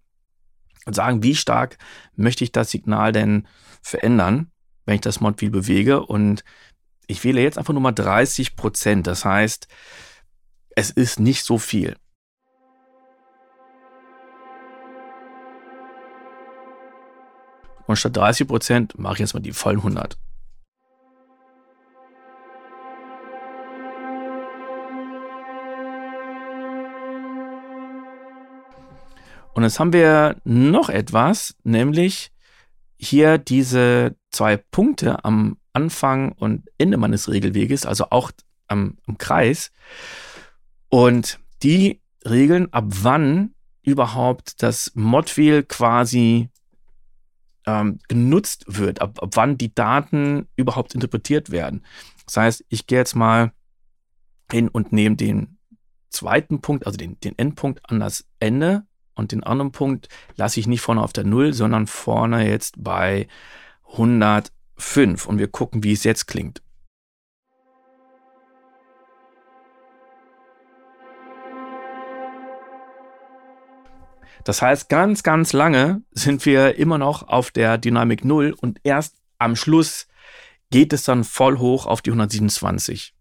und 0.87 0.95
sagen, 0.95 1.23
wie 1.23 1.35
stark 1.35 1.79
möchte 2.15 2.45
ich 2.45 2.53
das 2.53 2.71
Signal 2.71 3.13
denn 3.13 3.47
verändern, 3.83 4.51
wenn 4.85 4.95
ich 4.95 5.01
das 5.01 5.21
Mod 5.21 5.37
bewege. 5.37 6.07
Und 6.07 6.45
ich 7.09 7.25
wähle 7.25 7.43
jetzt 7.43 7.59
einfach 7.59 7.73
nur 7.73 7.83
mal 7.83 7.93
30 7.93 8.57
Prozent. 8.57 9.07
Das 9.07 9.25
heißt, 9.25 9.67
es 10.71 10.91
ist 10.91 11.19
nicht 11.19 11.45
so 11.45 11.59
viel. 11.59 11.97
Und 17.87 17.97
statt 17.97 18.17
30 18.17 18.49
Prozent 18.49 18.99
mache 18.99 19.15
ich 19.15 19.21
jetzt 19.21 19.35
mal 19.35 19.41
die 19.41 19.53
vollen 19.53 19.79
100. 19.79 20.19
Und 29.57 29.63
jetzt 29.63 29.81
haben 29.81 29.95
wir 29.95 30.37
noch 30.45 30.91
etwas, 30.91 31.57
nämlich 31.65 32.31
hier 32.99 33.39
diese 33.39 34.15
zwei 34.31 34.59
Punkte 34.59 35.25
am 35.25 35.57
Anfang 35.73 36.33
und 36.33 36.69
Ende 36.77 36.99
meines 36.99 37.31
Regelweges, 37.31 37.87
also 37.87 38.09
auch 38.11 38.33
am, 38.67 38.99
am 39.07 39.17
Kreis. 39.17 39.73
Und 40.91 41.41
die 41.63 42.03
regeln, 42.27 42.71
ab 42.75 42.85
wann 43.01 43.55
überhaupt 43.83 44.63
das 44.63 44.93
Modwheel 44.95 45.63
quasi 45.63 46.51
ähm, 47.65 47.99
genutzt 48.09 48.65
wird, 48.67 49.01
ab, 49.01 49.23
ab 49.23 49.31
wann 49.37 49.57
die 49.57 49.75
Daten 49.75 50.49
überhaupt 50.57 50.95
interpretiert 50.95 51.51
werden. 51.51 51.83
Das 52.27 52.37
heißt, 52.37 52.65
ich 52.69 52.87
gehe 52.87 52.99
jetzt 52.99 53.17
mal 53.17 53.53
hin 54.53 54.69
und 54.69 54.93
nehme 54.93 55.17
den 55.17 55.57
zweiten 56.11 56.61
Punkt, 56.61 56.85
also 56.85 56.99
den, 56.99 57.19
den 57.21 57.39
Endpunkt 57.39 57.89
an 57.91 58.01
das 58.01 58.27
Ende 58.39 58.85
und 59.17 59.33
den 59.33 59.43
anderen 59.43 59.73
Punkt 59.73 60.09
lasse 60.37 60.61
ich 60.61 60.69
nicht 60.69 60.83
vorne 60.83 61.03
auf 61.03 61.13
der 61.13 61.25
0, 61.25 61.53
sondern 61.53 61.89
vorne 61.89 62.49
jetzt 62.49 62.77
bei 62.79 63.27
105. 63.91 65.27
Und 65.27 65.39
wir 65.39 65.49
gucken, 65.49 65.83
wie 65.83 65.93
es 65.93 66.05
jetzt 66.05 66.27
klingt. 66.27 66.63
Das 74.45 74.63
heißt, 74.63 74.89
ganz, 74.89 75.25
ganz 75.25 75.53
lange 75.53 76.03
sind 76.13 76.47
wir 76.47 76.77
immer 76.77 76.99
noch 76.99 77.27
auf 77.27 77.51
der 77.51 77.79
Dynamik 77.79 78.25
0 78.25 78.55
und 78.57 78.79
erst 78.85 79.17
am 79.39 79.57
Schluss 79.57 80.07
geht 80.71 80.93
es 80.93 81.03
dann 81.03 81.25
voll 81.25 81.59
hoch 81.59 81.87
auf 81.87 82.01
die 82.01 82.11
127. 82.11 83.16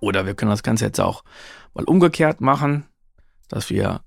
Oder 0.00 0.26
wir 0.26 0.34
können 0.34 0.50
das 0.50 0.62
Ganze 0.62 0.84
jetzt 0.84 1.00
auch 1.00 1.24
mal 1.74 1.84
umgekehrt 1.84 2.40
machen, 2.40 2.86
dass 3.48 3.70
wir 3.70 4.02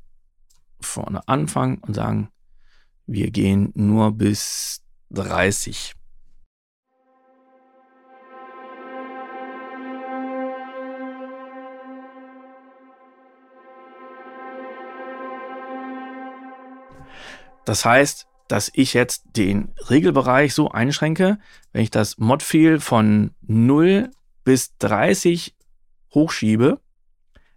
vorne 0.79 1.27
anfangen 1.27 1.79
und 1.79 1.93
sagen, 1.93 2.29
wir 3.05 3.31
gehen 3.31 3.72
nur 3.75 4.12
bis 4.12 4.81
30. 5.12 5.93
Das 17.65 17.86
heißt, 17.86 18.27
dass 18.48 18.72
ich 18.74 18.96
jetzt 18.96 19.25
den 19.38 19.75
Regelbereich 19.89 20.55
so 20.55 20.72
einschränke, 20.72 21.38
wenn 21.72 21.84
ich 21.84 21.91
das 21.91 22.17
Modfield 22.17 22.81
von 22.81 23.36
0 23.41 24.10
bis 24.43 24.75
30 24.77 25.55
hochschiebe, 26.13 26.80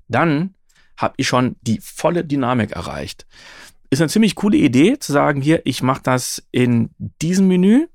dann 0.09 0.55
habe 0.97 1.15
ich 1.17 1.27
schon 1.27 1.57
die 1.63 1.81
volle 1.81 2.25
Dynamik 2.25 2.73
erreicht. 2.73 3.27
Ist 3.91 4.01
eine 4.01 4.09
ziemlich 4.09 4.35
coole 4.35 4.57
Idee 4.57 4.99
zu 4.99 5.13
sagen, 5.13 5.43
hier, 5.43 5.63
ich 5.65 5.83
mache 5.83 6.03
das 6.03 6.43
in 6.51 6.91
diesem 7.21 7.49
Menü, 7.49 7.89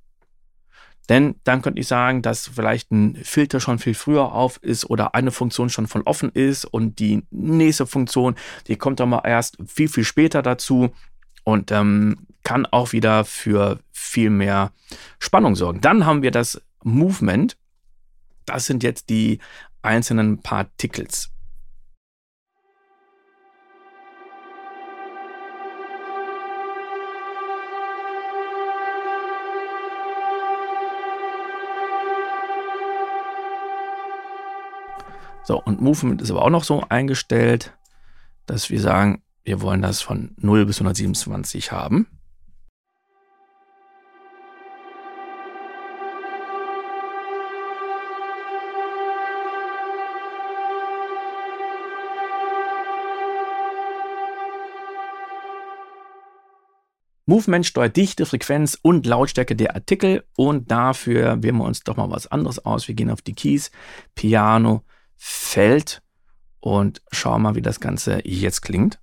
denn 1.10 1.36
dann 1.44 1.62
könnte 1.62 1.80
ich 1.80 1.88
sagen, 1.88 2.22
dass 2.22 2.48
vielleicht 2.48 2.92
ein 2.92 3.16
Filter 3.24 3.60
schon 3.60 3.80
viel 3.80 3.94
früher 3.94 4.34
auf 4.34 4.58
ist 4.62 4.90
oder 4.90 5.16
eine 5.16 5.32
Funktion 5.32 5.70
schon 5.70 5.88
voll 5.88 6.02
offen 6.06 6.32
ist 6.34 6.66
und 6.66 7.00
die 7.00 7.24
nächste 7.32 7.88
Funktion, 7.88 8.36
die 8.68 8.76
kommt 8.76 9.00
dann 9.00 9.10
mal 9.10 9.22
erst 9.24 9.58
viel, 9.66 9.88
viel 9.88 10.04
später 10.04 10.42
dazu 10.42 10.90
und 11.44 11.72
ähm, 11.72 12.28
kann 12.44 12.66
auch 12.66 12.92
wieder 12.92 13.24
für 13.24 13.80
viel 13.92 14.30
mehr 14.30 14.72
Spannung 15.20 15.56
sorgen. 15.56 15.82
Dann 15.82 16.06
haben 16.06 16.22
wir 16.22 16.32
das 16.32 16.62
Movement. 16.84 17.58
Das 18.46 18.66
sind 18.66 18.84
jetzt 18.84 19.10
die 19.10 19.40
einzelnen 19.82 20.42
Particles. 20.42 21.32
So, 35.48 35.62
und 35.62 35.80
Movement 35.80 36.22
ist 36.22 36.30
aber 36.30 36.42
auch 36.42 36.50
noch 36.50 36.66
so 36.66 36.84
eingestellt, 36.90 37.74
dass 38.48 38.70
wir 38.70 38.82
sagen, 38.82 39.22
wir 39.46 39.62
wollen 39.62 39.82
das 39.82 40.02
von 40.02 40.36
0 40.36 40.66
bis 40.66 40.82
127 40.82 41.72
haben. 41.72 42.17
Movement 57.30 57.66
steuert 57.66 57.98
Dichte, 57.98 58.26
Frequenz 58.26 58.80
und 58.82 59.06
Lautstärke 59.06 59.54
der 59.54 59.76
Artikel 59.76 60.24
und 60.38 60.72
dafür 60.72 61.44
wählen 61.44 61.58
wir 61.58 61.66
uns 61.66 61.84
doch 61.84 61.98
mal 61.98 62.10
was 62.10 62.28
anderes 62.28 62.66
aus. 62.66 62.88
Wir 62.88 62.96
gehen 62.96 63.12
auf 63.12 63.22
die 63.22 63.36
Keys, 63.36 63.70
Piano, 64.16 64.84
Feld 65.18 66.02
und 66.62 67.02
schauen 67.12 67.42
mal, 67.42 67.56
wie 67.56 67.62
das 67.62 67.82
Ganze 67.82 68.22
jetzt 68.24 68.62
klingt. 68.62 69.02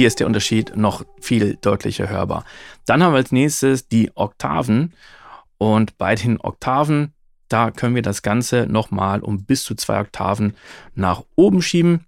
Hier 0.00 0.06
ist 0.06 0.18
der 0.18 0.26
Unterschied 0.26 0.78
noch 0.78 1.04
viel 1.20 1.58
deutlicher 1.60 2.08
hörbar. 2.08 2.46
Dann 2.86 3.02
haben 3.02 3.12
wir 3.12 3.18
als 3.18 3.32
nächstes 3.32 3.86
die 3.86 4.10
Oktaven 4.14 4.94
und 5.58 5.98
bei 5.98 6.14
den 6.14 6.40
Oktaven, 6.40 7.12
da 7.48 7.70
können 7.70 7.94
wir 7.94 8.00
das 8.00 8.22
Ganze 8.22 8.64
nochmal 8.66 9.20
um 9.20 9.44
bis 9.44 9.62
zu 9.62 9.74
zwei 9.74 10.00
Oktaven 10.00 10.54
nach 10.94 11.22
oben 11.36 11.60
schieben 11.60 12.06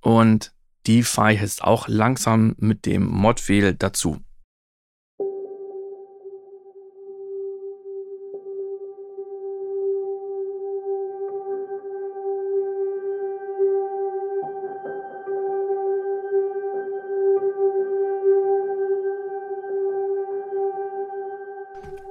und 0.00 0.52
die 0.88 1.04
fahre 1.04 1.34
ich 1.34 1.62
auch 1.62 1.86
langsam 1.86 2.56
mit 2.58 2.86
dem 2.86 3.06
Modwheel 3.06 3.72
dazu. 3.72 4.18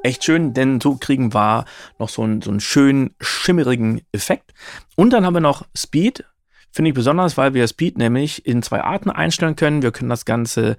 Echt 0.07 0.23
schön, 0.23 0.53
denn 0.53 0.81
so 0.81 0.95
kriegen 0.95 1.33
wir 1.33 1.65
noch 1.99 2.09
so 2.09 2.23
einen, 2.23 2.41
so 2.41 2.49
einen 2.49 2.59
schönen, 2.59 3.15
schimmerigen 3.19 4.01
Effekt. 4.11 4.53
Und 4.95 5.11
dann 5.11 5.25
haben 5.25 5.33
wir 5.33 5.41
noch 5.41 5.65
Speed. 5.75 6.23
Finde 6.71 6.89
ich 6.89 6.95
besonders, 6.95 7.37
weil 7.37 7.53
wir 7.53 7.67
Speed 7.67 7.97
nämlich 7.97 8.45
in 8.45 8.61
zwei 8.63 8.81
Arten 8.81 9.09
einstellen 9.09 9.55
können. 9.55 9.81
Wir 9.81 9.91
können 9.91 10.09
das 10.09 10.25
Ganze 10.25 10.77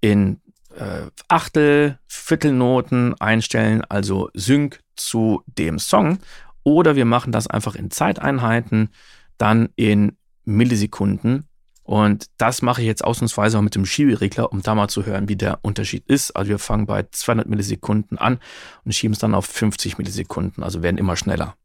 in 0.00 0.40
äh, 0.76 1.06
Achtel, 1.26 1.98
Viertelnoten 2.06 3.20
einstellen, 3.20 3.82
also 3.88 4.30
Sync 4.34 4.80
zu 4.94 5.42
dem 5.46 5.78
Song. 5.78 6.18
Oder 6.62 6.96
wir 6.96 7.04
machen 7.04 7.32
das 7.32 7.46
einfach 7.46 7.74
in 7.74 7.90
Zeiteinheiten, 7.90 8.90
dann 9.38 9.70
in 9.76 10.16
Millisekunden. 10.44 11.47
Und 11.88 12.26
das 12.36 12.60
mache 12.60 12.82
ich 12.82 12.86
jetzt 12.86 13.02
ausnahmsweise 13.02 13.56
auch 13.56 13.62
mit 13.62 13.74
dem 13.74 13.86
Schieberegler, 13.86 14.52
um 14.52 14.60
da 14.60 14.74
mal 14.74 14.88
zu 14.88 15.06
hören, 15.06 15.30
wie 15.30 15.36
der 15.36 15.60
Unterschied 15.62 16.04
ist. 16.06 16.32
Also 16.32 16.50
wir 16.50 16.58
fangen 16.58 16.84
bei 16.84 17.06
200 17.10 17.48
Millisekunden 17.48 18.18
an 18.18 18.40
und 18.84 18.94
schieben 18.94 19.14
es 19.14 19.20
dann 19.20 19.34
auf 19.34 19.46
50 19.46 19.96
Millisekunden, 19.96 20.62
also 20.62 20.82
werden 20.82 20.98
immer 20.98 21.16
schneller. 21.16 21.56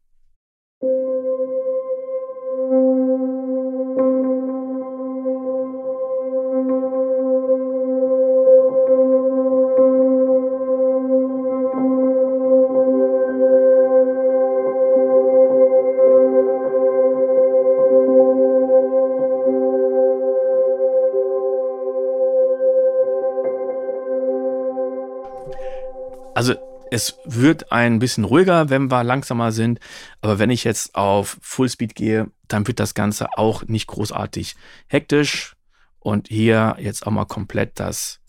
Es 26.94 27.18
wird 27.24 27.72
ein 27.72 27.98
bisschen 27.98 28.22
ruhiger, 28.22 28.70
wenn 28.70 28.88
wir 28.88 29.02
langsamer 29.02 29.50
sind. 29.50 29.80
Aber 30.20 30.38
wenn 30.38 30.50
ich 30.50 30.62
jetzt 30.62 30.94
auf 30.94 31.38
Fullspeed 31.42 31.96
gehe, 31.96 32.30
dann 32.46 32.68
wird 32.68 32.78
das 32.78 32.94
Ganze 32.94 33.36
auch 33.36 33.64
nicht 33.64 33.88
großartig 33.88 34.54
hektisch. 34.86 35.56
Und 35.98 36.28
hier 36.28 36.76
jetzt 36.78 37.04
auch 37.04 37.10
mal 37.10 37.24
komplett 37.24 37.80
das 37.80 38.20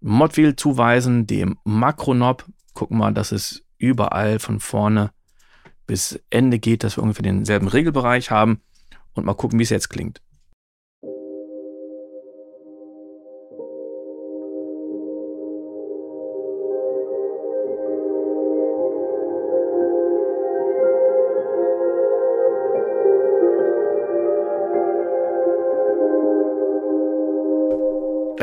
Modwheel 0.00 0.56
zuweisen, 0.56 1.28
dem 1.28 1.58
Makronob. 1.62 2.44
Gucken 2.74 2.98
wir, 2.98 3.12
dass 3.12 3.30
es 3.30 3.62
überall 3.78 4.40
von 4.40 4.58
vorne 4.58 5.12
bis 5.86 6.20
Ende 6.30 6.58
geht, 6.58 6.82
dass 6.82 6.96
wir 6.96 7.04
ungefähr 7.04 7.22
denselben 7.22 7.68
Regelbereich 7.68 8.32
haben. 8.32 8.60
Und 9.12 9.24
mal 9.24 9.34
gucken, 9.34 9.60
wie 9.60 9.64
es 9.64 9.70
jetzt 9.70 9.88
klingt. 9.88 10.20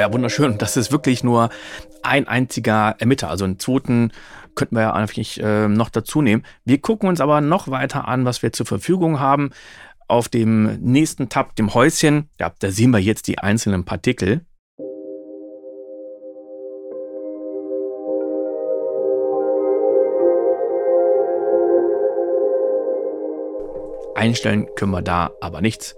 ja 0.06 0.14
wunderschön. 0.14 0.58
Das 0.58 0.78
ist 0.78 0.92
wirklich 0.92 1.24
nur 1.24 1.50
ein 2.04 2.28
einziger 2.28 2.96
Emitter. 3.00 3.30
Also 3.30 3.46
einen 3.46 3.60
zweiten 3.60 4.12
könnten 4.54 4.76
wir 4.76 4.84
ja 4.84 4.94
eigentlich 4.94 5.42
äh, 5.42 5.68
noch 5.68 5.90
dazu 5.90 6.22
nehmen. 6.22 6.44
Wir 6.64 6.80
gucken 6.80 7.10
uns 7.10 7.20
aber 7.20 7.42
noch 7.42 7.70
weiter 7.70 8.08
an, 8.08 8.26
was 8.26 8.42
wir 8.42 8.54
zur 8.54 8.66
Verfügung 8.66 9.20
haben. 9.20 9.52
Auf 10.08 10.30
dem 10.30 10.80
nächsten 10.82 11.30
Tab, 11.30 11.56
dem 11.56 11.74
Häuschen, 11.74 12.30
ja, 12.40 12.54
da 12.60 12.70
sehen 12.70 12.92
wir 12.92 13.00
jetzt 13.00 13.28
die 13.28 13.40
einzelnen 13.40 13.86
Partikel. 13.86 14.46
Einstellen 24.16 24.68
können 24.76 24.92
wir 24.92 25.02
da 25.02 25.32
aber 25.42 25.62
nichts. 25.62 25.96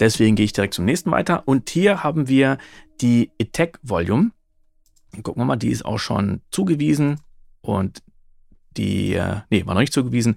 Deswegen 0.00 0.36
gehe 0.36 0.44
ich 0.44 0.52
direkt 0.52 0.74
zum 0.74 0.84
nächsten 0.84 1.10
weiter. 1.10 1.42
Und 1.46 1.70
hier 1.70 2.02
haben 2.02 2.28
wir 2.28 2.58
die 3.00 3.30
Attack 3.40 3.78
Volume. 3.82 4.30
Gucken 5.22 5.40
wir 5.42 5.46
mal, 5.46 5.56
die 5.56 5.70
ist 5.70 5.84
auch 5.84 5.98
schon 5.98 6.42
zugewiesen. 6.50 7.20
Und 7.60 8.02
die, 8.76 9.14
äh, 9.14 9.40
nee, 9.50 9.66
war 9.66 9.74
noch 9.74 9.80
nicht 9.80 9.92
zugewiesen. 9.92 10.36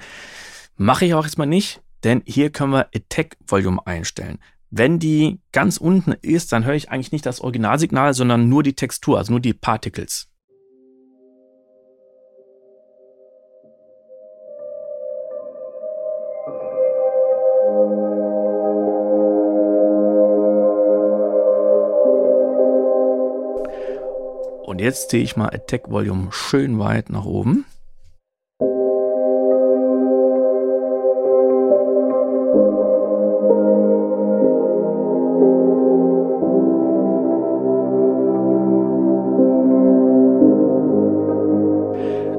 Mache 0.76 1.06
ich 1.06 1.14
auch 1.14 1.26
jetzt 1.26 1.38
mal 1.38 1.46
nicht, 1.46 1.82
denn 2.04 2.24
hier 2.26 2.50
können 2.50 2.74
wir 2.74 2.88
Attack 2.96 3.38
Volume 3.46 3.86
einstellen. 3.86 4.40
Wenn 4.72 5.00
die 5.00 5.40
ganz 5.52 5.78
unten 5.78 6.14
ist, 6.14 6.52
dann 6.54 6.66
höre 6.66 6.76
ich 6.76 6.90
eigentlich 6.90 7.12
nicht 7.12 7.26
das 7.26 7.42
Originalsignal, 7.42 8.14
sondern 8.14 8.50
nur 8.50 8.64
die 8.64 8.74
Textur, 8.74 9.18
also 9.18 9.34
nur 9.34 9.42
die 9.42 9.54
Particles. 9.54 10.31
Jetzt 24.82 25.10
ziehe 25.12 25.24
ich 25.24 25.38
mal 25.38 25.50
Attack 25.50 25.92
Volume 25.92 26.30
schön 26.32 26.80
weit 26.80 27.10
nach 27.10 27.26
oben. 27.26 27.66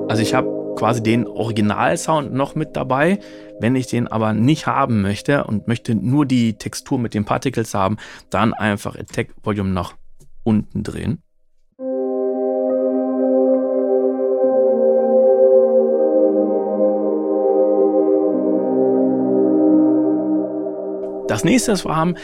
Also 0.09 0.21
ich 0.21 0.35
habe 0.35 0.75
quasi 0.77 1.03
den 1.03 1.27
Originalsound 1.27 2.35
noch 2.35 2.55
mit 2.55 2.77
dabei. 2.77 3.19
Wenn 3.61 3.77
ich 3.77 3.87
den 3.87 4.09
aber 4.09 4.33
nicht 4.35 4.67
haben 4.67 5.01
möchte 5.01 5.45
und 5.45 5.69
möchte 5.69 5.95
nur 5.95 6.27
die 6.27 6.55
Textur 6.55 6.99
mit 6.99 7.15
den 7.15 7.25
Particles 7.25 7.73
haben, 7.73 7.97
dann 8.29 8.53
einfach 8.53 8.97
Attack 8.97 9.29
Volume 9.43 9.71
nach 9.71 9.95
unten 10.43 10.83
drehen. 10.83 11.23
Das 21.33 21.45
nächste, 21.45 21.73
was 21.73 21.87
wir 21.87 21.97
haben, 21.97 22.15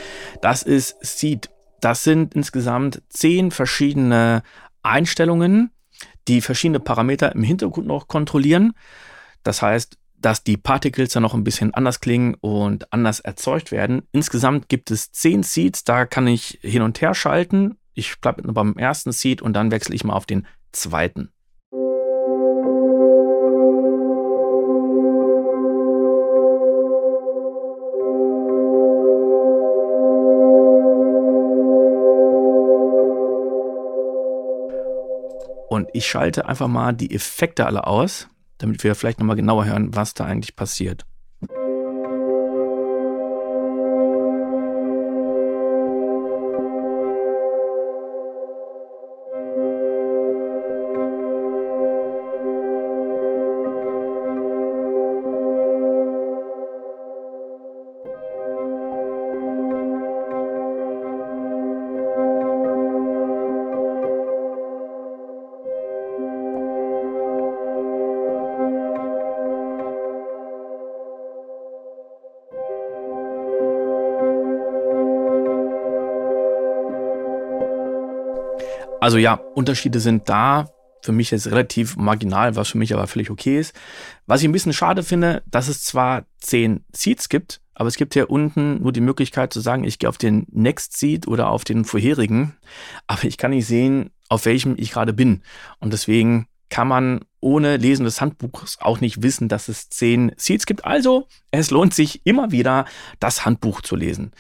das 0.42 0.62
ist 0.62 0.96
Seed. 1.00 1.48
Das 1.80 2.04
sind 2.04 2.34
insgesamt 2.34 3.00
zehn 3.08 3.50
verschiedene 3.50 4.42
Einstellungen, 4.82 5.70
die 6.28 6.42
verschiedene 6.42 6.78
Parameter 6.78 7.34
im 7.34 7.42
Hintergrund 7.42 7.86
noch 7.86 8.06
kontrollieren. 8.06 8.74
Das 9.44 9.62
heißt, 9.62 9.96
dass 10.16 10.44
die 10.44 10.58
Particles 10.58 11.12
dann 11.12 11.22
noch 11.22 11.32
ein 11.32 11.42
bisschen 11.42 11.72
anders 11.72 12.00
klingen 12.00 12.34
und 12.34 12.92
anders 12.92 13.20
erzeugt 13.20 13.72
werden. 13.72 14.02
Insgesamt 14.12 14.68
gibt 14.68 14.90
es 14.90 15.10
zehn 15.10 15.42
Seeds, 15.42 15.84
da 15.84 16.04
kann 16.04 16.26
ich 16.26 16.58
hin 16.60 16.82
und 16.82 17.00
her 17.00 17.14
schalten. 17.14 17.78
Ich 17.94 18.20
bleibe 18.20 18.42
beim 18.52 18.76
ersten 18.76 19.12
Seed 19.12 19.40
und 19.40 19.54
dann 19.54 19.70
wechsle 19.70 19.94
ich 19.94 20.04
mal 20.04 20.14
auf 20.14 20.26
den 20.26 20.46
zweiten. 20.72 21.30
Und 35.78 35.88
ich 35.92 36.08
schalte 36.08 36.48
einfach 36.48 36.66
mal 36.66 36.92
die 36.92 37.14
Effekte 37.14 37.64
alle 37.64 37.86
aus, 37.86 38.28
damit 38.58 38.82
wir 38.82 38.96
vielleicht 38.96 39.20
nochmal 39.20 39.36
genauer 39.36 39.64
hören, 39.64 39.94
was 39.94 40.12
da 40.12 40.24
eigentlich 40.24 40.56
passiert. 40.56 41.06
Also 79.08 79.16
ja, 79.16 79.40
Unterschiede 79.54 80.00
sind 80.00 80.28
da. 80.28 80.68
Für 81.00 81.12
mich 81.12 81.32
ist 81.32 81.46
relativ 81.46 81.96
marginal, 81.96 82.56
was 82.56 82.68
für 82.68 82.76
mich 82.76 82.92
aber 82.92 83.06
völlig 83.06 83.30
okay 83.30 83.58
ist. 83.58 83.74
Was 84.26 84.42
ich 84.42 84.46
ein 84.46 84.52
bisschen 84.52 84.74
schade 84.74 85.02
finde, 85.02 85.42
dass 85.46 85.68
es 85.68 85.82
zwar 85.82 86.26
zehn 86.40 86.84
Seeds 86.92 87.30
gibt, 87.30 87.62
aber 87.72 87.88
es 87.88 87.96
gibt 87.96 88.12
hier 88.12 88.28
unten 88.28 88.82
nur 88.82 88.92
die 88.92 89.00
Möglichkeit 89.00 89.50
zu 89.50 89.60
sagen, 89.60 89.84
ich 89.84 89.98
gehe 89.98 90.10
auf 90.10 90.18
den 90.18 90.46
Next 90.50 90.98
Seed 90.98 91.26
oder 91.26 91.48
auf 91.48 91.64
den 91.64 91.86
vorherigen. 91.86 92.54
Aber 93.06 93.24
ich 93.24 93.38
kann 93.38 93.52
nicht 93.52 93.66
sehen, 93.66 94.10
auf 94.28 94.44
welchem 94.44 94.74
ich 94.76 94.90
gerade 94.90 95.14
bin. 95.14 95.40
Und 95.78 95.94
deswegen 95.94 96.46
kann 96.68 96.88
man 96.88 97.20
ohne 97.40 97.78
Lesen 97.78 98.04
des 98.04 98.20
Handbuchs 98.20 98.76
auch 98.78 99.00
nicht 99.00 99.22
wissen, 99.22 99.48
dass 99.48 99.68
es 99.68 99.88
zehn 99.88 100.32
Seeds 100.36 100.66
gibt. 100.66 100.84
Also, 100.84 101.28
es 101.50 101.70
lohnt 101.70 101.94
sich 101.94 102.26
immer 102.26 102.50
wieder, 102.50 102.84
das 103.20 103.46
Handbuch 103.46 103.80
zu 103.80 103.96
lesen. 103.96 104.32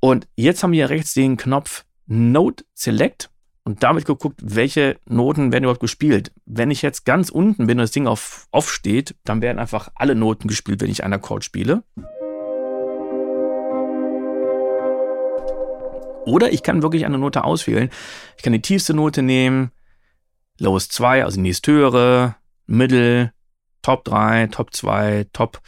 Und 0.00 0.26
jetzt 0.34 0.64
haben 0.64 0.72
wir 0.72 0.90
rechts 0.90 1.14
den 1.14 1.36
Knopf 1.36 1.84
Note 2.06 2.64
Select 2.74 3.30
und 3.64 3.82
damit 3.82 4.04
geguckt, 4.04 4.40
welche 4.42 4.98
Noten 5.06 5.50
werden 5.50 5.64
überhaupt 5.64 5.80
gespielt. 5.80 6.32
Wenn 6.44 6.70
ich 6.70 6.82
jetzt 6.82 7.04
ganz 7.04 7.30
unten 7.30 7.66
bin 7.66 7.78
und 7.78 7.82
das 7.82 7.92
Ding 7.92 8.06
auf 8.06 8.46
off 8.50 8.70
steht, 8.70 9.16
dann 9.24 9.40
werden 9.40 9.58
einfach 9.58 9.88
alle 9.94 10.14
Noten 10.14 10.48
gespielt, 10.48 10.82
wenn 10.82 10.90
ich 10.90 11.02
einen 11.02 11.14
Akkord 11.14 11.44
spiele. 11.44 11.82
Oder 16.26 16.52
ich 16.52 16.62
kann 16.62 16.82
wirklich 16.82 17.04
eine 17.04 17.18
Note 17.18 17.44
auswählen. 17.44 17.90
Ich 18.36 18.42
kann 18.42 18.52
die 18.52 18.62
tiefste 18.62 18.94
Note 18.94 19.22
nehmen, 19.22 19.72
Lowest 20.58 20.92
2, 20.92 21.24
also 21.24 21.36
die 21.36 21.42
nächsthöhere, 21.42 22.36
Middle, 22.66 23.32
Top 23.82 24.04
3, 24.04 24.48
Top 24.48 24.74
2, 24.74 25.26
Top. 25.32 25.60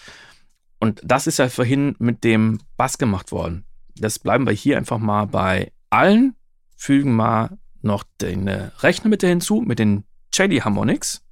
Und 0.81 1.01
das 1.05 1.27
ist 1.27 1.39
ja 1.39 1.49
vorhin 1.49 1.97
mit 1.99 2.25
dem 2.25 2.59
Bass 2.77 2.99
gemacht 2.99 3.33
worden. 3.33 3.65
Das 3.97 4.19
bleiben 4.19 4.47
wir 4.47 4.53
hier 4.53 4.77
einfach 4.77 4.99
mal 4.99 5.27
bei 5.27 5.73
allen, 5.91 6.35
fügen 6.77 7.15
mal 7.15 7.59
noch 7.87 8.05
den 8.21 8.49
äh, 8.49 8.71
Rechner 8.81 9.09
mit 9.09 9.23
hinzu, 9.23 9.63
mit 9.63 9.79
den 9.79 10.05
Jelly 10.33 10.59
Harmonics. 10.59 11.23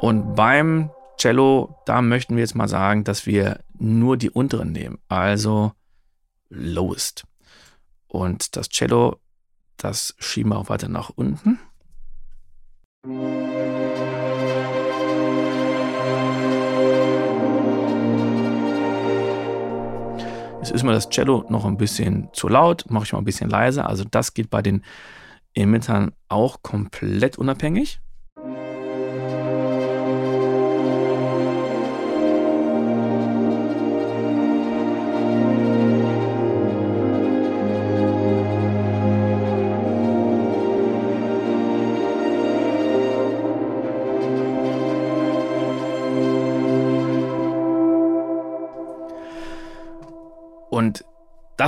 Und 0.00 0.34
beim 0.34 0.90
Cello, 1.18 1.76
da 1.84 2.00
möchten 2.00 2.36
wir 2.36 2.40
jetzt 2.42 2.54
mal 2.54 2.68
sagen, 2.68 3.04
dass 3.04 3.26
wir 3.26 3.60
nur 3.78 4.16
die 4.16 4.30
unteren 4.30 4.72
nehmen, 4.72 4.98
also 5.08 5.72
Lowest. 6.48 7.24
Und 8.06 8.56
das 8.56 8.70
Cello, 8.70 9.20
das 9.76 10.14
schieben 10.18 10.52
wir 10.52 10.58
auch 10.58 10.70
weiter 10.70 10.88
nach 10.88 11.10
unten. 11.10 11.58
Jetzt 20.60 20.72
ist 20.72 20.82
mir 20.82 20.92
das 20.92 21.08
Cello 21.08 21.46
noch 21.48 21.64
ein 21.64 21.78
bisschen 21.78 22.28
zu 22.34 22.46
laut, 22.46 22.84
mache 22.90 23.04
ich 23.04 23.12
mal 23.14 23.18
ein 23.18 23.24
bisschen 23.24 23.48
leiser. 23.48 23.88
Also 23.88 24.04
das 24.04 24.34
geht 24.34 24.50
bei 24.50 24.60
den 24.60 24.84
Emittern 25.54 26.12
auch 26.28 26.60
komplett 26.60 27.38
unabhängig. 27.38 28.02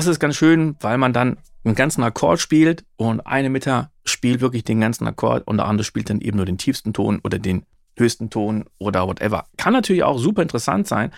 Das 0.06 0.16
ist 0.16 0.20
ganz 0.20 0.36
schön, 0.36 0.76
weil 0.80 0.98
man 0.98 1.12
dann 1.12 1.38
einen 1.64 1.74
ganzen 1.74 2.02
Akkord 2.02 2.40
spielt 2.40 2.84
und 2.96 3.20
eine 3.20 3.50
Mitte 3.50 3.90
spielt 4.04 4.40
wirklich 4.40 4.64
den 4.64 4.80
ganzen 4.80 5.06
Akkord 5.06 5.46
und 5.46 5.58
der 5.58 5.66
andere 5.66 5.84
spielt 5.84 6.10
dann 6.10 6.20
eben 6.20 6.36
nur 6.36 6.46
den 6.46 6.58
tiefsten 6.58 6.92
Ton 6.92 7.20
oder 7.22 7.38
den 7.38 7.64
höchsten 7.96 8.30
Ton 8.30 8.64
oder 8.78 9.06
whatever. 9.06 9.46
Kann 9.56 9.72
natürlich 9.72 10.02
auch 10.02 10.18
super 10.18 10.42
interessant 10.42 10.88
sein, 10.88 11.12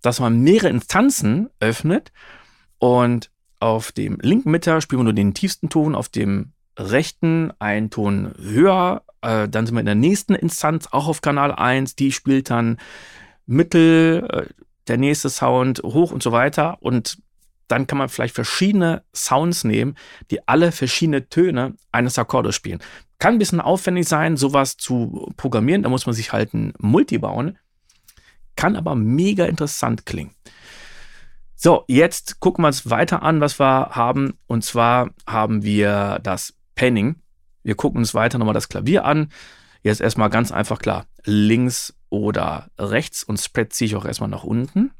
dass 0.00 0.20
man 0.20 0.40
mehrere 0.40 0.68
Instanzen 0.68 1.50
öffnet 1.58 2.12
und 2.78 3.30
auf 3.58 3.92
dem 3.92 4.18
linken 4.22 4.50
Mitte 4.50 4.80
spielen 4.80 5.00
wir 5.00 5.04
nur 5.04 5.12
den 5.12 5.34
tiefsten 5.34 5.68
Ton, 5.68 5.94
auf 5.94 6.08
dem 6.08 6.52
rechten 6.78 7.52
einen 7.58 7.90
Ton 7.90 8.32
höher 8.38 9.02
Äh, 9.22 9.48
dann 9.48 9.66
sind 9.66 9.74
wir 9.74 9.80
in 9.80 9.86
der 9.86 9.94
nächsten 9.94 10.34
Instanz, 10.34 10.88
auch 10.90 11.06
auf 11.06 11.20
Kanal 11.20 11.52
1. 11.52 11.94
Die 11.94 12.10
spielt 12.10 12.48
dann 12.48 12.78
Mittel, 13.44 14.26
äh, 14.30 14.46
der 14.88 14.96
nächste 14.96 15.28
Sound, 15.28 15.82
hoch 15.82 16.10
und 16.10 16.22
so 16.22 16.32
weiter. 16.32 16.78
Und 16.80 17.18
dann 17.70 17.86
kann 17.86 17.98
man 17.98 18.08
vielleicht 18.08 18.34
verschiedene 18.34 19.02
Sounds 19.14 19.64
nehmen, 19.64 19.96
die 20.30 20.46
alle 20.48 20.72
verschiedene 20.72 21.28
Töne 21.28 21.74
eines 21.92 22.18
Akkordes 22.18 22.54
spielen. 22.54 22.80
Kann 23.18 23.34
ein 23.34 23.38
bisschen 23.38 23.60
aufwendig 23.60 24.08
sein, 24.08 24.36
sowas 24.36 24.76
zu 24.76 25.30
programmieren. 25.36 25.82
Da 25.82 25.88
muss 25.88 26.06
man 26.06 26.14
sich 26.14 26.32
halt 26.32 26.54
ein 26.54 26.72
Multi 26.78 27.18
bauen. 27.18 27.58
Kann 28.56 28.76
aber 28.76 28.94
mega 28.94 29.44
interessant 29.44 30.06
klingen. 30.06 30.34
So, 31.54 31.84
jetzt 31.88 32.40
gucken 32.40 32.64
wir 32.64 32.68
uns 32.68 32.88
weiter 32.88 33.22
an, 33.22 33.40
was 33.40 33.60
wir 33.60 33.90
haben. 33.90 34.38
Und 34.46 34.64
zwar 34.64 35.10
haben 35.26 35.62
wir 35.62 36.18
das 36.22 36.54
Penning. 36.74 37.16
Wir 37.62 37.74
gucken 37.74 37.98
uns 37.98 38.14
weiter 38.14 38.38
nochmal 38.38 38.54
das 38.54 38.70
Klavier 38.70 39.04
an. 39.04 39.28
Jetzt 39.82 40.00
erstmal 40.00 40.30
ganz 40.30 40.52
einfach 40.52 40.78
klar. 40.78 41.06
Links 41.24 41.94
oder 42.08 42.70
rechts 42.78 43.22
und 43.22 43.38
Spread 43.38 43.72
ziehe 43.72 43.86
ich 43.86 43.96
auch 43.96 44.06
erstmal 44.06 44.30
nach 44.30 44.44
unten. 44.44 44.92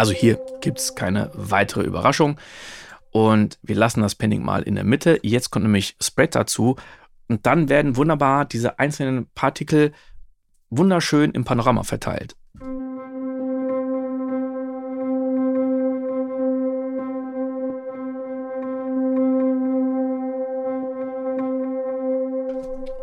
Also 0.00 0.14
hier 0.14 0.40
gibt 0.62 0.78
es 0.78 0.94
keine 0.94 1.30
weitere 1.34 1.82
Überraschung. 1.82 2.40
Und 3.10 3.58
wir 3.60 3.76
lassen 3.76 4.00
das 4.00 4.14
Pending 4.14 4.42
mal 4.42 4.62
in 4.62 4.74
der 4.76 4.84
Mitte. 4.84 5.18
Jetzt 5.22 5.50
kommt 5.50 5.64
nämlich 5.64 5.94
Spread 6.00 6.34
dazu. 6.34 6.76
Und 7.28 7.44
dann 7.44 7.68
werden 7.68 7.96
wunderbar 7.96 8.46
diese 8.46 8.78
einzelnen 8.78 9.26
Partikel 9.34 9.92
wunderschön 10.70 11.32
im 11.32 11.44
Panorama 11.44 11.82
verteilt. 11.82 12.34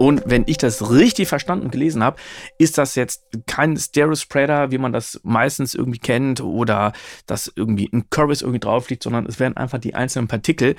Und 0.08 0.24
wenn 0.26 0.46
ich 0.48 0.58
das 0.58 0.90
richtig 0.90 1.28
verstanden 1.28 1.66
und 1.66 1.72
gelesen 1.72 2.02
habe, 2.02 2.16
ist 2.58 2.78
das 2.78 2.96
jetzt 2.96 3.26
kein 3.46 3.76
Stereo-Spreader, 3.76 4.72
wie 4.72 4.78
man 4.78 4.94
das 4.94 5.20
meistens 5.24 5.76
irgendwie 5.76 6.00
kennt, 6.00 6.40
oder 6.40 6.94
dass 7.26 7.52
irgendwie 7.54 7.90
ein 7.92 8.10
Chorus 8.10 8.42
irgendwie 8.42 8.62
drauf 8.62 8.90
liegt, 8.90 9.04
sondern 9.04 9.26
es 9.26 9.38
werden 9.42 9.58
einfach 9.58 9.80
die 9.80 9.96
einzelnen 9.96 10.30
Partikel 10.30 10.78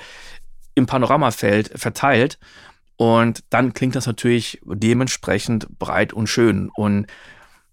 im 0.73 0.87
Panoramafeld 0.87 1.79
verteilt. 1.79 2.39
Und 2.97 3.43
dann 3.51 3.73
klingt 3.73 3.95
das 3.95 4.07
natürlich 4.07 4.61
dementsprechend 4.65 5.77
breit 5.77 6.11
und 6.11 6.25
schön. 6.25 6.71
Und 6.75 7.05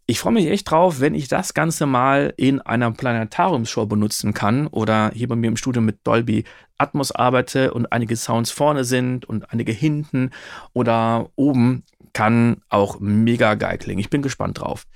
ich 0.08 0.20
freue 0.20 0.34
mich 0.34 0.46
echt 0.46 0.70
drauf, 0.70 1.00
wenn 1.00 1.14
ich 1.14 1.26
das 1.26 1.52
Ganze 1.52 1.84
mal 1.84 2.32
in 2.36 2.60
einer 2.60 2.92
Planetariumshow 2.92 3.86
benutzen 3.86 4.34
kann 4.34 4.68
oder 4.68 5.10
hier 5.12 5.26
bei 5.26 5.34
mir 5.34 5.48
im 5.48 5.56
Studio 5.56 5.82
mit 5.82 6.06
Dolby 6.06 6.44
Atmos 6.78 7.10
arbeite 7.10 7.74
und 7.74 7.90
einige 7.90 8.16
Sounds 8.16 8.52
vorne 8.52 8.84
sind 8.84 9.24
und 9.24 9.50
einige 9.52 9.72
hinten 9.72 10.30
oder 10.72 11.30
oben, 11.34 11.82
kann 12.12 12.62
auch 12.68 12.98
mega 13.00 13.54
geil 13.56 13.78
klingen. 13.78 13.98
Ich 13.98 14.08
bin 14.08 14.22
gespannt 14.22 14.60
drauf. 14.60 14.86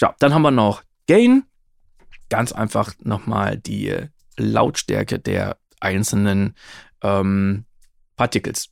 Ja, 0.00 0.14
dann 0.20 0.32
haben 0.32 0.42
wir 0.42 0.50
noch 0.50 0.82
Gain. 1.06 1.42
Ganz 2.30 2.52
einfach 2.52 2.94
nochmal 3.02 3.58
die 3.58 3.94
Lautstärke 4.38 5.18
der 5.18 5.58
einzelnen 5.80 6.54
ähm, 7.02 7.66
Partikels. 8.16 8.71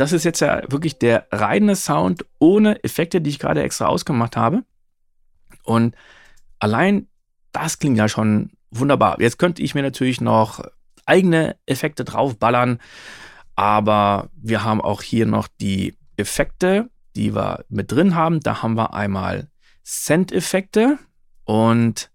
Das 0.00 0.12
ist 0.12 0.24
jetzt 0.24 0.40
ja 0.40 0.62
wirklich 0.70 0.98
der 0.98 1.26
reine 1.30 1.76
Sound 1.76 2.24
ohne 2.38 2.82
Effekte, 2.82 3.20
die 3.20 3.28
ich 3.28 3.38
gerade 3.38 3.62
extra 3.62 3.84
ausgemacht 3.84 4.34
habe. 4.34 4.64
Und 5.62 5.94
allein 6.58 7.06
das 7.52 7.78
klingt 7.78 7.98
ja 7.98 8.08
schon 8.08 8.52
wunderbar. 8.70 9.20
Jetzt 9.20 9.38
könnte 9.38 9.60
ich 9.60 9.74
mir 9.74 9.82
natürlich 9.82 10.22
noch 10.22 10.64
eigene 11.04 11.56
Effekte 11.66 12.04
draufballern, 12.04 12.78
aber 13.56 14.30
wir 14.36 14.64
haben 14.64 14.80
auch 14.80 15.02
hier 15.02 15.26
noch 15.26 15.48
die 15.60 15.98
Effekte, 16.16 16.88
die 17.14 17.34
wir 17.34 17.66
mit 17.68 17.92
drin 17.92 18.14
haben. 18.14 18.40
Da 18.40 18.62
haben 18.62 18.78
wir 18.78 18.94
einmal 18.94 19.50
Send-Effekte 19.82 20.98
und 21.44 22.10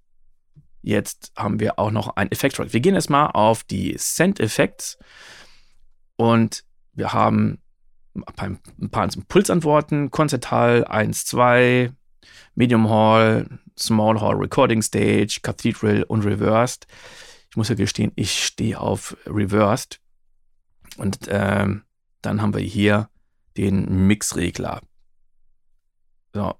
jetzt 0.81 1.33
haben 1.35 1.59
wir 1.59 1.77
auch 1.77 1.91
noch 1.91 2.15
ein 2.15 2.31
Effekt-Track. 2.31 2.73
Wir 2.73 2.79
gehen 2.79 2.95
erstmal 2.95 3.27
auf 3.27 3.63
die 3.63 3.95
Send-Effekts 3.95 4.97
und 6.15 6.63
wir 6.93 7.13
haben 7.13 7.59
ein 8.15 8.89
paar 8.89 9.09
Impulsantworten, 9.13 10.11
Konzertal 10.11 10.85
1, 10.85 11.25
2, 11.25 11.91
Medium 12.55 12.89
Hall, 12.89 13.59
Small 13.77 14.19
Hall 14.21 14.35
Recording 14.35 14.81
Stage, 14.81 15.39
Cathedral 15.41 16.03
und 16.03 16.25
Reversed. 16.25 16.87
Ich 17.49 17.57
muss 17.57 17.69
ja 17.69 17.75
gestehen, 17.75 18.11
ich 18.15 18.45
stehe 18.45 18.79
auf 18.79 19.17
Reversed. 19.25 19.99
Und 20.97 21.19
ähm, 21.29 21.83
dann 22.21 22.41
haben 22.41 22.53
wir 22.53 22.61
hier 22.61 23.09
den 23.57 24.07
Mixregler. 24.07 24.81
So. 26.33 26.55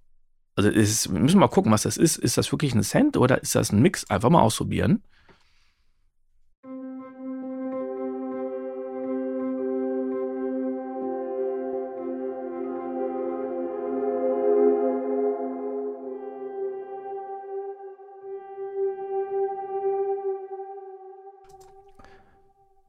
Also 0.57 0.69
ist, 0.69 1.11
wir 1.11 1.19
müssen 1.19 1.39
mal 1.39 1.49
gucken, 1.49 1.71
was 1.71 1.83
das 1.83 1.97
ist. 1.97 2.17
Ist 2.17 2.37
das 2.37 2.51
wirklich 2.51 2.73
ein 2.73 2.83
Cent 2.83 3.17
oder 3.17 3.41
ist 3.41 3.55
das 3.55 3.71
ein 3.71 3.81
Mix? 3.81 4.09
Einfach 4.09 4.29
mal 4.29 4.41
ausprobieren. 4.41 5.03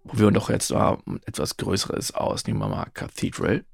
Probieren 0.06 0.34
wir 0.34 0.40
doch 0.40 0.50
jetzt 0.50 0.70
mal 0.70 0.98
etwas 1.26 1.56
Größeres 1.56 2.14
aus. 2.14 2.46
Nehmen 2.46 2.60
wir 2.60 2.68
mal 2.68 2.86
Cathedral. 2.94 3.64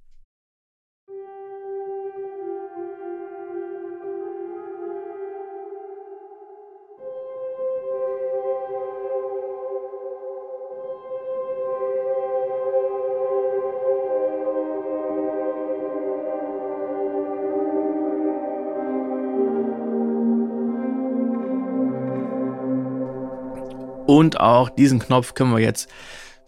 Und 24.06 24.40
auch 24.40 24.68
diesen 24.68 24.98
Knopf 24.98 25.32
können 25.32 25.52
wir 25.52 25.60
jetzt 25.60 25.88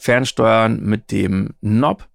fernsteuern 0.05 0.83
mit 0.83 1.11
dem 1.11 1.55
Knob. 1.63 2.07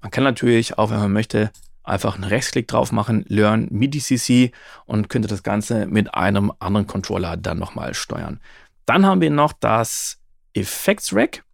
Man 0.00 0.10
kann 0.10 0.24
natürlich 0.24 0.78
auch, 0.78 0.90
wenn 0.90 0.98
man 0.98 1.12
möchte, 1.12 1.50
einfach 1.82 2.14
einen 2.14 2.24
Rechtsklick 2.24 2.68
drauf 2.68 2.90
machen, 2.90 3.26
Learn 3.28 3.68
MIDI 3.70 4.00
CC 4.00 4.52
und 4.86 5.10
könnte 5.10 5.28
das 5.28 5.42
Ganze 5.42 5.86
mit 5.86 6.14
einem 6.14 6.50
anderen 6.58 6.86
Controller 6.86 7.36
dann 7.36 7.58
nochmal 7.58 7.92
steuern. 7.92 8.40
Dann 8.86 9.04
haben 9.04 9.20
wir 9.20 9.28
noch 9.30 9.52
das 9.52 10.18
Effects 10.54 11.14
Rack. 11.14 11.44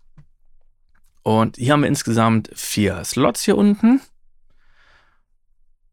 Und 1.24 1.56
hier 1.56 1.72
haben 1.72 1.80
wir 1.80 1.88
insgesamt 1.88 2.50
vier 2.54 3.02
Slots 3.04 3.42
hier 3.42 3.58
unten. 3.58 4.00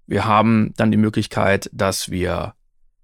Wir 0.06 0.26
haben 0.26 0.74
dann 0.78 0.91
die 0.91 0.98
Möglichkeit, 0.98 1.72
dass 1.74 2.12
wir 2.12 2.54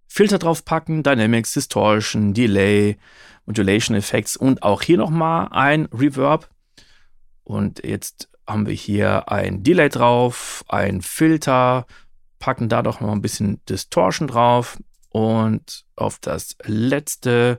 Filter 0.08 0.38
draufpacken, 0.38 1.02
Dynamics, 1.02 1.54
Distortion, 1.54 2.36
Delay, 2.36 2.98
Modulation 3.48 3.98
Effects 3.98 4.38
und 4.38 4.62
auch 4.62 4.84
hier 4.84 4.98
nochmal 4.98 5.48
ein 5.52 5.86
Reverb. 5.92 6.50
Und 7.48 7.86
jetzt 7.86 8.28
haben 8.46 8.68
wir 8.68 8.74
hier 8.74 9.32
ein 9.32 9.64
Delay 9.64 9.88
drauf, 9.88 10.66
ein 10.68 11.02
Filter, 11.02 11.88
packen 12.40 12.68
da 12.68 12.82
doch 12.82 13.00
noch 13.00 13.14
ein 13.14 13.22
bisschen 13.22 13.64
Distortion 13.70 14.28
drauf 14.28 14.78
und 15.08 15.86
auf 15.96 16.20
das 16.20 16.58
letzte 16.66 17.58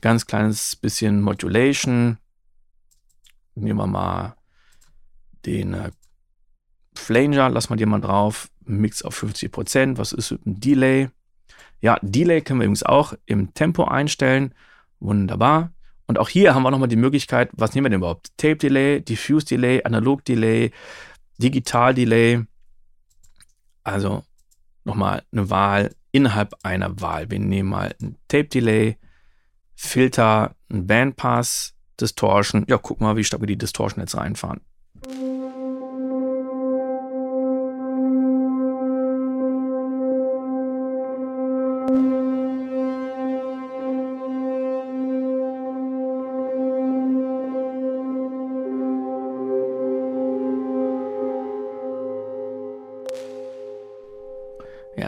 ganz 0.00 0.24
kleines 0.24 0.74
bisschen 0.76 1.20
Modulation. 1.20 2.16
Nehmen 3.54 3.78
wir 3.78 3.86
mal 3.86 4.36
den 5.44 5.74
äh, 5.74 5.90
Flanger, 6.94 7.50
lassen 7.50 7.68
wir 7.68 7.76
den 7.76 7.90
mal 7.90 8.00
drauf, 8.00 8.48
Mix 8.64 9.02
auf 9.02 9.22
50%. 9.22 9.98
Was 9.98 10.12
ist 10.12 10.30
mit 10.30 10.46
dem 10.46 10.60
Delay? 10.60 11.10
Ja, 11.82 11.98
Delay 12.00 12.40
können 12.40 12.60
wir 12.60 12.64
übrigens 12.64 12.84
auch 12.84 13.12
im 13.26 13.52
Tempo 13.52 13.84
einstellen. 13.84 14.54
Wunderbar. 14.98 15.74
Und 16.06 16.18
auch 16.18 16.28
hier 16.28 16.54
haben 16.54 16.62
wir 16.62 16.70
nochmal 16.70 16.88
die 16.88 16.96
Möglichkeit, 16.96 17.50
was 17.52 17.74
nehmen 17.74 17.86
wir 17.86 17.90
denn 17.90 18.00
überhaupt? 18.00 18.36
Tape 18.36 18.56
Delay, 18.56 19.00
Diffuse 19.00 19.46
Delay, 19.46 19.82
Analog 19.84 20.24
Delay, 20.24 20.70
Digital 21.38 21.94
Delay. 21.94 22.44
Also 23.82 24.22
nochmal 24.84 25.22
eine 25.32 25.50
Wahl 25.50 25.94
innerhalb 26.12 26.54
einer 26.62 27.00
Wahl. 27.00 27.30
Wir 27.30 27.38
nehmen 27.38 27.70
mal 27.70 27.94
ein 28.00 28.16
Tape 28.28 28.44
Delay, 28.44 28.98
Filter, 29.74 30.54
ein 30.70 30.86
Bandpass, 30.86 31.74
Distortion. 32.00 32.64
Ja, 32.68 32.78
guck 32.78 33.00
mal, 33.00 33.16
wie 33.16 33.24
stark 33.24 33.42
wir 33.42 33.46
die 33.46 33.58
Distortion 33.58 34.00
jetzt 34.00 34.16
reinfahren. 34.16 34.60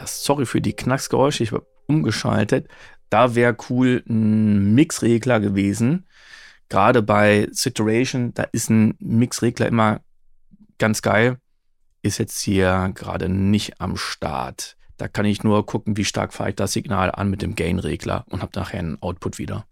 Sorry 0.07 0.47
für 0.47 0.61
die 0.61 0.75
Knacksgeräusche, 0.75 1.43
ich 1.43 1.53
habe 1.53 1.67
umgeschaltet. 1.87 2.69
Da 3.11 3.35
wäre 3.35 3.57
cool 3.71 4.03
ein 4.09 4.75
Mixregler 4.75 5.41
gewesen. 5.41 6.07
Gerade 6.69 7.03
bei 7.03 7.49
Situation, 7.53 8.35
da 8.35 8.43
ist 8.45 8.71
ein 8.71 8.95
Mixregler 8.99 9.67
immer 9.67 10.01
ganz 10.79 11.03
geil. 11.03 11.39
Ist 12.03 12.19
jetzt 12.19 12.41
hier 12.41 12.91
gerade 12.95 13.29
nicht 13.29 13.81
am 13.81 13.97
Start. 13.97 14.77
Da 14.97 15.09
kann 15.09 15.27
ich 15.27 15.45
nur 15.45 15.67
gucken, 15.67 15.97
wie 15.97 16.05
stark 16.05 16.33
fahre 16.33 16.51
ich 16.51 16.57
das 16.57 16.73
Signal 16.73 17.11
an 17.11 17.31
mit 17.31 17.43
dem 17.43 17.55
Gain-Regler 17.55 18.25
und 18.31 18.43
habe 18.43 18.59
nachher 18.59 18.79
einen 18.79 19.01
Output 19.03 19.39
wieder. 19.39 19.67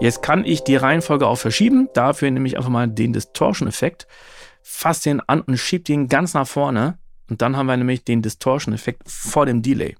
Jetzt 0.00 0.22
kann 0.22 0.46
ich 0.46 0.64
die 0.64 0.76
Reihenfolge 0.76 1.26
auch 1.26 1.36
verschieben. 1.36 1.90
Dafür 1.92 2.30
nehme 2.30 2.48
ich 2.48 2.56
einfach 2.56 2.70
mal 2.70 2.88
den 2.88 3.12
Distortion-Effekt, 3.12 4.06
fasse 4.62 5.10
den 5.10 5.20
an 5.20 5.42
und 5.42 5.58
schiebe 5.58 5.84
den 5.84 6.08
ganz 6.08 6.32
nach 6.32 6.48
vorne. 6.48 6.98
Und 7.28 7.42
dann 7.42 7.54
haben 7.54 7.66
wir 7.66 7.76
nämlich 7.76 8.02
den 8.02 8.22
Distortion-Effekt 8.22 9.02
vor 9.06 9.44
dem 9.44 9.60
Delay. 9.60 9.96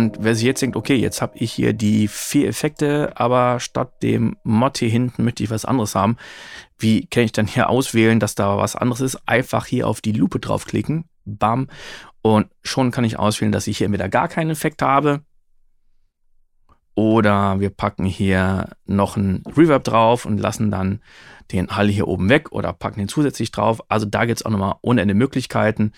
Und 0.00 0.16
wer 0.18 0.34
sich 0.34 0.44
jetzt 0.44 0.62
denkt, 0.62 0.76
okay, 0.76 0.96
jetzt 0.96 1.20
habe 1.20 1.36
ich 1.36 1.52
hier 1.52 1.74
die 1.74 2.08
vier 2.08 2.48
Effekte, 2.48 3.12
aber 3.16 3.60
statt 3.60 4.02
dem 4.02 4.38
Mod 4.44 4.78
hier 4.78 4.88
hinten 4.88 5.24
möchte 5.24 5.42
ich 5.42 5.50
was 5.50 5.66
anderes 5.66 5.94
haben. 5.94 6.16
Wie 6.78 7.06
kann 7.06 7.24
ich 7.24 7.32
dann 7.32 7.46
hier 7.46 7.68
auswählen, 7.68 8.18
dass 8.18 8.34
da 8.34 8.56
was 8.56 8.76
anderes 8.76 9.02
ist? 9.02 9.28
Einfach 9.28 9.66
hier 9.66 9.86
auf 9.86 10.00
die 10.00 10.12
Lupe 10.12 10.40
draufklicken. 10.40 11.04
Bam. 11.26 11.68
Und 12.22 12.46
schon 12.62 12.92
kann 12.92 13.04
ich 13.04 13.18
auswählen, 13.18 13.52
dass 13.52 13.66
ich 13.66 13.76
hier 13.76 13.84
entweder 13.84 14.08
gar 14.08 14.28
keinen 14.28 14.48
Effekt 14.48 14.80
habe. 14.80 15.20
Oder 16.94 17.60
wir 17.60 17.68
packen 17.68 18.06
hier 18.06 18.70
noch 18.86 19.18
einen 19.18 19.42
Reverb 19.54 19.84
drauf 19.84 20.24
und 20.24 20.38
lassen 20.38 20.70
dann 20.70 21.02
den 21.52 21.76
Hall 21.76 21.88
hier 21.88 22.08
oben 22.08 22.30
weg 22.30 22.52
oder 22.52 22.72
packen 22.72 23.00
den 23.00 23.08
zusätzlich 23.08 23.50
drauf. 23.50 23.82
Also 23.90 24.06
da 24.06 24.24
gibt 24.24 24.40
es 24.40 24.46
auch 24.46 24.50
nochmal 24.50 24.76
ohne 24.80 25.02
Ende 25.02 25.12
Möglichkeiten. 25.12 25.92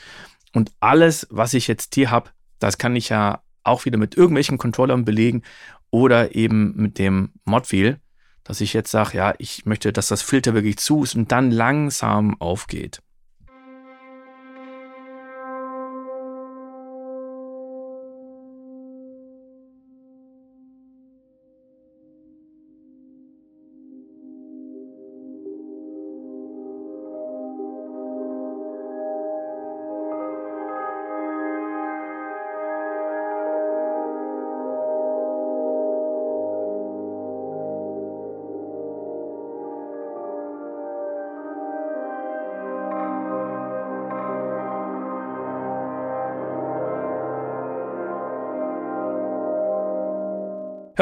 Und 0.53 0.73
alles, 0.81 1.29
was 1.31 1.55
ich 1.55 1.69
jetzt 1.69 1.95
hier 1.95 2.11
habe, 2.11 2.31
das 2.59 2.79
kann 2.79 2.97
ich 2.97 3.09
ja 3.09 3.43
auch 3.65 3.85
wieder 3.85 3.99
mit 3.99 4.17
irgendwelchen 4.17 4.59
Controllern 4.59 5.05
belegen 5.05 5.43
oder 5.91 6.35
eben 6.35 6.75
mit 6.77 6.99
dem 6.99 7.33
Modwheel, 7.45 8.01
dass 8.45 8.61
ich 8.61 8.73
jetzt 8.73 8.91
sage, 8.91 9.17
ja, 9.17 9.35
ich 9.39 9.67
möchte, 9.67 9.93
dass 9.93 10.09
das 10.09 10.23
Filter 10.23 10.55
wirklich 10.55 10.79
zu 10.79 11.05
ist 11.05 11.15
und 11.15 11.31
dann 11.31 11.51
langsam 11.51 12.41
aufgeht. 12.41 13.03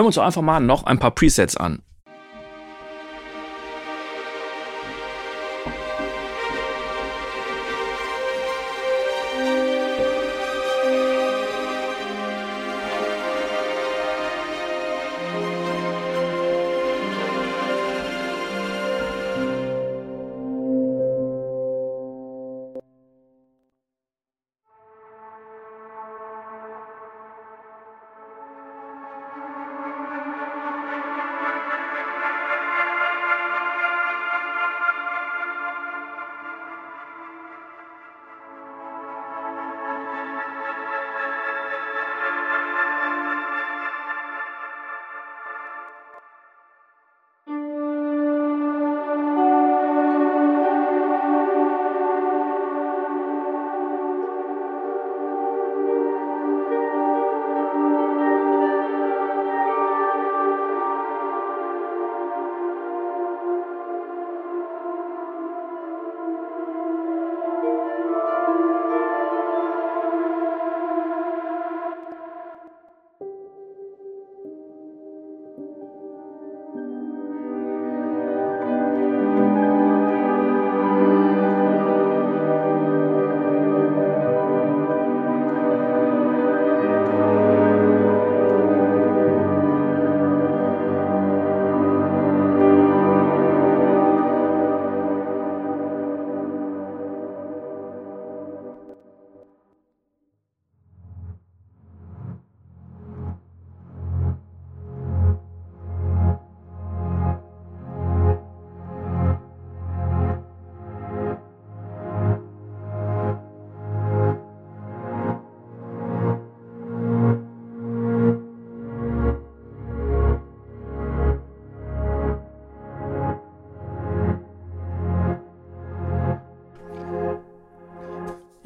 Hören 0.00 0.04
wir 0.04 0.06
uns 0.06 0.14
doch 0.14 0.24
einfach 0.24 0.40
mal 0.40 0.60
noch 0.60 0.84
ein 0.84 0.98
paar 0.98 1.10
Presets 1.10 1.58
an. 1.58 1.82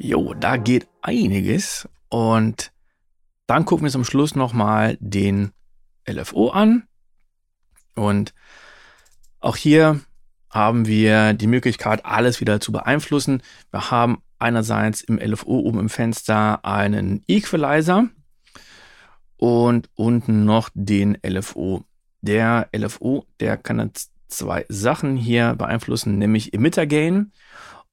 Jo, 0.05 0.35
da 0.35 0.57
geht 0.57 0.87
einiges. 1.01 1.89
Und 2.09 2.71
dann 3.47 3.65
gucken 3.65 3.85
wir 3.85 3.91
zum 3.91 4.05
Schluss 4.05 4.35
nochmal 4.35 4.97
den 4.99 5.51
LFO 6.07 6.49
an. 6.49 6.83
Und 7.95 8.35
auch 9.39 9.55
hier 9.55 10.01
haben 10.51 10.85
wir 10.85 11.33
die 11.33 11.47
Möglichkeit, 11.47 12.05
alles 12.05 12.39
wieder 12.39 12.59
zu 12.59 12.71
beeinflussen. 12.71 13.41
Wir 13.71 13.89
haben 13.89 14.21
einerseits 14.37 15.01
im 15.01 15.17
LFO 15.17 15.61
oben 15.61 15.79
im 15.79 15.89
Fenster 15.89 16.63
einen 16.63 17.23
Equalizer 17.27 18.07
und 19.37 19.89
unten 19.95 20.45
noch 20.45 20.69
den 20.75 21.17
LFO. 21.25 21.83
Der 22.21 22.69
LFO, 22.77 23.25
der 23.39 23.57
kann 23.57 23.79
jetzt 23.79 24.11
zwei 24.27 24.67
Sachen 24.69 25.17
hier 25.17 25.55
beeinflussen, 25.55 26.19
nämlich 26.19 26.53
Emitter 26.53 26.85
Gain 26.85 27.31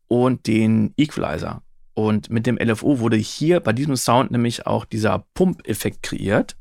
und 0.09 0.47
den 0.47 0.93
Equalizer. 0.99 1.63
Und 1.95 2.31
mit 2.31 2.47
dem 2.47 2.57
LFO 2.57 3.01
wurde 3.01 3.17
hier 3.17 3.61
bei 3.61 3.73
diesem 3.73 3.97
Sound 3.97 4.31
nämlich 4.31 4.67
auch 4.67 4.85
dieser 4.85 5.27
Pump-Effekt 5.35 6.03
kreiert. 6.03 6.57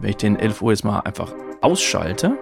Wenn 0.00 0.10
ich 0.10 0.16
den 0.16 0.36
LFO 0.36 0.70
jetzt 0.70 0.84
mal 0.84 1.00
einfach 1.00 1.32
ausschalte, 1.62 2.36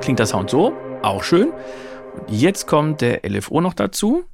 klingt 0.00 0.18
der 0.18 0.26
Sound 0.26 0.50
so, 0.50 0.74
auch 1.02 1.22
schön. 1.22 1.52
Und 2.14 2.30
jetzt 2.30 2.66
kommt 2.66 3.00
der 3.00 3.20
LFO 3.24 3.60
noch 3.60 3.74
dazu. 3.74 4.24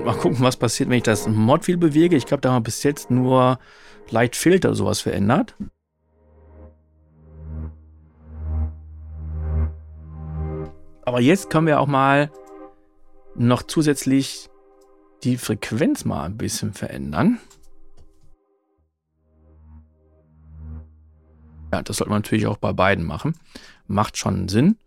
Und 0.00 0.06
mal 0.06 0.16
gucken, 0.16 0.40
was 0.40 0.56
passiert, 0.56 0.88
wenn 0.88 0.96
ich 0.96 1.02
das 1.02 1.28
Mod 1.28 1.66
viel 1.66 1.76
bewege. 1.76 2.16
Ich 2.16 2.24
glaube, 2.24 2.40
da 2.40 2.52
haben 2.52 2.62
wir 2.62 2.68
bis 2.68 2.82
jetzt 2.84 3.10
nur 3.10 3.58
Light 4.08 4.34
Filter 4.34 4.74
sowas 4.74 5.02
verändert. 5.02 5.54
Aber 11.04 11.20
jetzt 11.20 11.50
können 11.50 11.66
wir 11.66 11.80
auch 11.80 11.86
mal 11.86 12.30
noch 13.34 13.62
zusätzlich 13.62 14.48
die 15.22 15.36
Frequenz 15.36 16.06
mal 16.06 16.24
ein 16.24 16.38
bisschen 16.38 16.72
verändern. 16.72 17.38
Ja, 21.74 21.82
das 21.82 21.98
sollte 21.98 22.08
man 22.08 22.22
natürlich 22.22 22.46
auch 22.46 22.56
bei 22.56 22.72
beiden 22.72 23.04
machen. 23.04 23.34
Macht 23.86 24.16
schon 24.16 24.48
Sinn. 24.48 24.78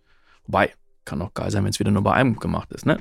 Wobei, 0.48 0.74
kann 1.06 1.22
auch 1.22 1.36
geil 1.36 1.52
sein, 1.52 1.64
wenn 1.64 1.70
es 1.70 1.80
wieder 1.80 1.92
nur 1.92 2.02
bei 2.02 2.14
einem 2.14 2.40
gemacht 2.40 2.72
ist, 2.72 2.88
ne? 2.88 2.98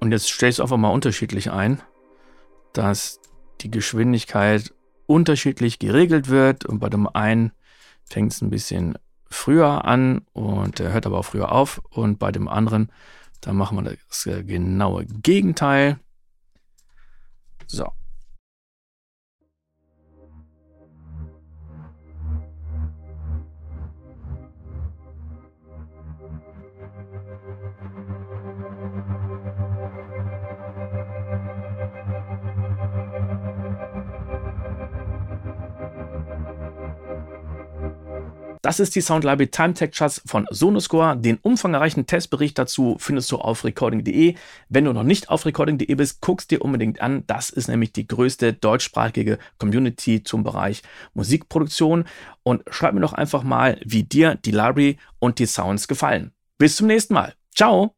Und 0.00 0.12
jetzt 0.12 0.30
stelle 0.30 0.50
ich 0.50 0.56
es 0.56 0.60
einfach 0.60 0.76
mal 0.76 0.90
unterschiedlich 0.90 1.50
ein, 1.50 1.80
dass 2.72 3.20
die 3.60 3.70
Geschwindigkeit 3.70 4.72
unterschiedlich 5.06 5.78
geregelt 5.78 6.28
wird. 6.28 6.64
Und 6.64 6.78
bei 6.78 6.88
dem 6.88 7.08
einen 7.08 7.52
fängt 8.04 8.32
es 8.32 8.42
ein 8.42 8.50
bisschen 8.50 8.96
früher 9.30 9.84
an 9.84 10.22
und 10.32 10.80
hört 10.80 11.06
aber 11.06 11.18
auch 11.18 11.24
früher 11.24 11.52
auf. 11.52 11.82
Und 11.90 12.18
bei 12.18 12.30
dem 12.30 12.48
anderen, 12.48 12.92
da 13.40 13.52
machen 13.52 13.82
wir 13.82 13.96
das 14.08 14.24
genaue 14.46 15.06
Gegenteil. 15.06 15.98
So, 17.66 17.86
Das 38.68 38.80
ist 38.80 38.94
die 38.96 39.00
Sound 39.00 39.24
Library 39.24 39.50
Time 39.50 39.72
Textures 39.72 40.20
von 40.26 40.46
Sonoscore. 40.50 41.16
Den 41.16 41.38
umfangreichen 41.40 42.04
Testbericht 42.04 42.58
dazu 42.58 42.96
findest 43.00 43.32
du 43.32 43.38
auf 43.38 43.64
recording.de. 43.64 44.34
Wenn 44.68 44.84
du 44.84 44.92
noch 44.92 45.04
nicht 45.04 45.30
auf 45.30 45.46
recording.de 45.46 45.94
bist, 45.94 46.20
guckst 46.20 46.50
dir 46.50 46.60
unbedingt 46.60 47.00
an. 47.00 47.24
Das 47.26 47.48
ist 47.48 47.68
nämlich 47.68 47.94
die 47.94 48.06
größte 48.06 48.52
deutschsprachige 48.52 49.38
Community 49.56 50.22
zum 50.22 50.44
Bereich 50.44 50.82
Musikproduktion. 51.14 52.04
Und 52.42 52.62
schreib 52.68 52.92
mir 52.92 53.00
doch 53.00 53.14
einfach 53.14 53.42
mal, 53.42 53.80
wie 53.86 54.02
dir 54.02 54.34
die 54.34 54.50
Library 54.50 54.98
und 55.18 55.38
die 55.38 55.46
Sounds 55.46 55.88
gefallen. 55.88 56.32
Bis 56.58 56.76
zum 56.76 56.88
nächsten 56.88 57.14
Mal. 57.14 57.32
Ciao! 57.54 57.94